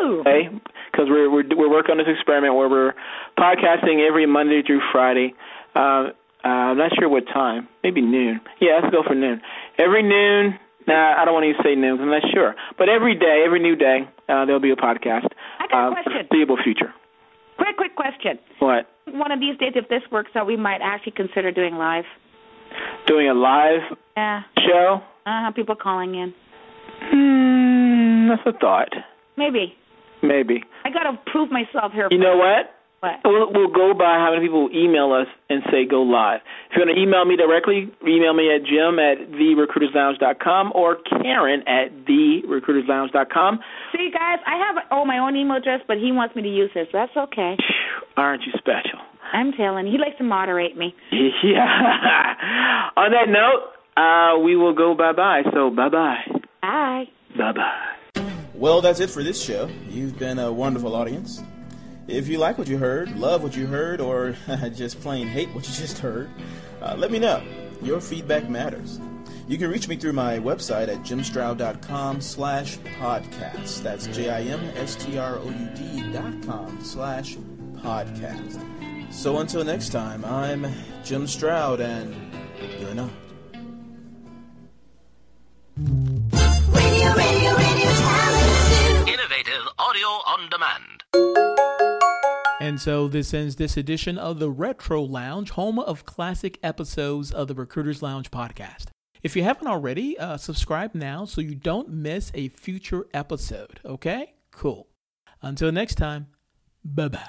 Woo! 0.00 0.20
okay, 0.20 0.48
because 0.90 1.12
we're, 1.12 1.28
we're 1.30 1.44
we're 1.54 1.68
working 1.68 1.92
on 1.92 1.98
this 1.98 2.08
experiment 2.08 2.54
where 2.54 2.70
we're 2.70 2.94
podcasting 3.38 4.00
every 4.08 4.24
Monday 4.24 4.62
through 4.66 4.80
Friday. 4.92 5.34
Uh, 5.74 6.16
uh, 6.42 6.72
I'm 6.72 6.78
not 6.78 6.92
sure 6.98 7.06
what 7.10 7.26
time. 7.26 7.68
Maybe 7.84 8.00
noon. 8.00 8.40
Yeah, 8.58 8.80
let's 8.80 8.94
go 8.94 9.02
for 9.06 9.14
noon. 9.14 9.42
Every 9.78 10.02
noon. 10.02 10.58
Nah, 10.88 11.20
I 11.20 11.26
don't 11.26 11.34
want 11.34 11.44
to 11.44 11.50
even 11.50 11.60
say 11.62 11.74
noon. 11.74 12.00
I'm 12.00 12.08
not 12.08 12.22
sure. 12.32 12.54
But 12.78 12.88
every 12.88 13.14
day, 13.14 13.42
every 13.44 13.60
new 13.60 13.76
day, 13.76 14.08
uh, 14.28 14.46
there'll 14.46 14.60
be 14.60 14.70
a 14.70 14.76
podcast. 14.76 15.28
I 15.60 15.66
got 15.68 15.74
a 15.74 15.76
uh, 15.76 15.90
for 15.90 15.96
the 15.96 16.02
question. 16.02 16.28
foreseeable 16.30 16.56
future. 16.64 16.94
Quick, 17.58 17.76
quick 17.76 17.96
question. 17.96 18.38
What? 18.58 18.86
One 19.06 19.32
of 19.32 19.40
these 19.40 19.56
days, 19.58 19.72
if 19.74 19.88
this 19.88 20.02
works 20.10 20.30
out, 20.34 20.46
we 20.46 20.56
might 20.56 20.80
actually 20.82 21.12
consider 21.12 21.50
doing 21.52 21.76
live. 21.76 22.04
Doing 23.06 23.28
a 23.28 23.34
live 23.34 23.80
Yeah. 24.16 24.42
show? 24.58 25.02
Uh-huh, 25.24 25.50
people 25.52 25.74
calling 25.76 26.14
in. 26.14 26.34
Hmm, 27.10 28.28
that's 28.28 28.42
a 28.46 28.52
thought. 28.58 28.92
Maybe. 29.36 29.74
Maybe. 30.22 30.62
I 30.84 30.90
got 30.90 31.04
to 31.04 31.18
prove 31.30 31.50
myself 31.50 31.92
here. 31.92 32.08
You 32.10 32.18
know 32.18 32.36
what? 32.36 32.74
What? 33.00 33.20
We'll, 33.24 33.52
we'll 33.52 33.72
go 33.72 33.92
by 33.92 34.16
how 34.16 34.32
many 34.32 34.46
people 34.46 34.68
email 34.74 35.12
us 35.12 35.26
and 35.50 35.62
say 35.70 35.84
go 35.84 36.02
live. 36.02 36.40
If 36.70 36.76
you 36.76 36.82
want 36.84 36.96
to 36.96 37.02
email 37.02 37.24
me 37.24 37.36
directly, 37.36 37.92
email 38.08 38.32
me 38.32 38.48
at 38.54 38.64
jim 38.64 38.98
at 38.98 39.30
therecruiterslounge.com 39.36 40.72
or 40.74 40.96
karen 41.22 41.62
at 41.68 41.92
therecruiterslounge.com. 42.06 43.60
See, 43.92 44.10
guys, 44.12 44.38
I 44.46 44.56
have 44.56 44.84
oh 44.90 45.04
my 45.04 45.18
own 45.18 45.36
email 45.36 45.58
address, 45.58 45.80
but 45.86 45.98
he 45.98 46.10
wants 46.10 46.34
me 46.34 46.42
to 46.42 46.48
use 46.48 46.70
his. 46.74 46.86
That's 46.92 47.14
okay. 47.16 47.56
Aren't 48.16 48.42
you 48.42 48.52
special? 48.58 48.98
I'm 49.32 49.52
telling. 49.52 49.86
you, 49.86 49.92
He 49.92 49.98
likes 49.98 50.16
to 50.18 50.24
moderate 50.24 50.76
me. 50.76 50.94
Yeah. 51.42 52.88
On 52.96 53.10
that 53.12 53.28
note, 53.28 53.72
uh, 53.96 54.38
we 54.40 54.56
will 54.56 54.74
go 54.74 54.94
bye-bye. 54.94 55.42
So 55.52 55.70
bye-bye. 55.70 56.40
Bye. 56.62 57.04
Bye-bye. 57.36 58.22
Well, 58.54 58.80
that's 58.80 59.00
it 59.00 59.10
for 59.10 59.22
this 59.22 59.42
show. 59.42 59.68
You've 59.88 60.18
been 60.18 60.38
a 60.38 60.50
wonderful 60.52 60.94
audience. 60.94 61.42
If 62.08 62.28
you 62.28 62.38
like 62.38 62.56
what 62.56 62.68
you 62.68 62.78
heard, 62.78 63.18
love 63.18 63.42
what 63.42 63.56
you 63.56 63.66
heard, 63.66 64.00
or 64.00 64.36
just 64.74 65.00
plain 65.00 65.26
hate 65.26 65.48
what 65.54 65.66
you 65.68 65.74
just 65.74 65.98
heard, 65.98 66.30
uh, 66.80 66.94
let 66.96 67.10
me 67.10 67.18
know. 67.18 67.42
Your 67.82 68.00
feedback 68.00 68.48
matters. 68.48 69.00
You 69.48 69.58
can 69.58 69.70
reach 69.70 69.88
me 69.88 69.96
through 69.96 70.12
my 70.12 70.38
website 70.38 70.88
at 70.88 70.98
jimstroud.com 71.02 72.20
slash 72.20 72.78
podcast. 73.00 73.82
That's 73.82 74.06
J-I-M-S-T-R-O-U-D 74.08 76.12
dot 76.12 76.42
com 76.44 76.78
slash 76.82 77.36
podcast. 77.76 79.12
So 79.12 79.38
until 79.38 79.64
next 79.64 79.90
time, 79.90 80.24
I'm 80.24 80.66
Jim 81.04 81.26
Stroud, 81.26 81.80
and 81.80 82.14
you're 82.80 82.94
not. 82.94 83.10
Radio, 85.76 87.14
radio, 87.14 87.56
radio 87.56 87.90
talent. 87.90 89.08
Innovative 89.08 89.62
audio 89.78 90.06
on 90.06 90.48
demand. 90.50 91.45
And 92.66 92.80
so 92.80 93.06
this 93.06 93.32
ends 93.32 93.54
this 93.54 93.76
edition 93.76 94.18
of 94.18 94.40
the 94.40 94.50
Retro 94.50 95.00
Lounge, 95.00 95.50
home 95.50 95.78
of 95.78 96.04
classic 96.04 96.58
episodes 96.64 97.30
of 97.30 97.46
the 97.46 97.54
Recruiters 97.54 98.02
Lounge 98.02 98.28
podcast. 98.32 98.86
If 99.22 99.36
you 99.36 99.44
haven't 99.44 99.68
already, 99.68 100.18
uh, 100.18 100.36
subscribe 100.36 100.92
now 100.92 101.26
so 101.26 101.40
you 101.40 101.54
don't 101.54 101.88
miss 101.88 102.32
a 102.34 102.48
future 102.48 103.06
episode. 103.14 103.78
Okay? 103.84 104.34
Cool. 104.50 104.88
Until 105.42 105.70
next 105.70 105.94
time, 105.94 106.26
bye 106.84 107.06
bye. 107.06 107.20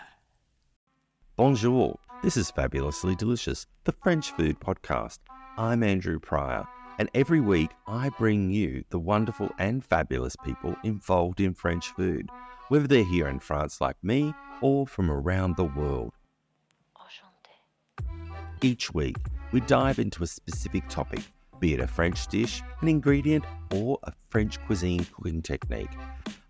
Bonjour. 1.36 2.00
This 2.24 2.36
is 2.36 2.50
Fabulously 2.50 3.14
Delicious, 3.14 3.68
the 3.84 3.94
French 4.02 4.32
food 4.32 4.60
podcast. 4.60 5.20
I'm 5.56 5.84
Andrew 5.84 6.20
Pryor, 6.20 6.66
and 6.98 7.12
every 7.14 7.42
week 7.42 7.70
I 7.86 8.10
bring 8.18 8.50
you 8.50 8.84
the 8.90 8.98
wonderful 8.98 9.52
and 9.60 9.86
fabulous 9.86 10.36
people 10.44 10.76
involved 10.84 11.42
in 11.42 11.54
French 11.54 11.90
food, 11.90 12.28
whether 12.70 12.88
they're 12.88 13.04
here 13.04 13.28
in 13.28 13.40
France 13.40 13.82
like 13.82 13.98
me 14.04 14.34
or 14.62 14.88
from 14.88 15.12
around 15.12 15.56
the 15.56 15.66
world. 15.66 16.14
Each 18.62 18.94
week, 18.94 19.18
we 19.52 19.60
dive 19.62 20.00
into 20.00 20.24
a 20.24 20.28
specific 20.28 20.88
topic, 20.90 21.22
be 21.60 21.74
it 21.76 21.80
a 21.80 21.88
French 21.88 22.28
dish, 22.28 22.64
an 22.82 22.88
ingredient, 22.88 23.46
or 23.72 24.00
a 24.04 24.12
French 24.30 24.60
cuisine 24.66 25.06
cooking 25.16 25.42
technique. 25.42 25.92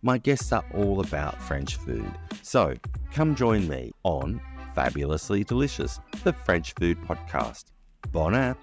My 0.01 0.17
guests 0.17 0.53
are 0.53 0.63
all 0.73 1.01
about 1.01 1.41
French 1.41 1.75
food, 1.75 2.11
so 2.41 2.75
come 3.11 3.35
join 3.35 3.67
me 3.67 3.91
on 4.03 4.39
Fabulously 4.73 5.43
Delicious, 5.43 5.99
the 6.23 6.31
French 6.33 6.73
food 6.79 6.97
podcast. 7.01 7.65
Bon 8.11 8.33
app! 8.33 8.57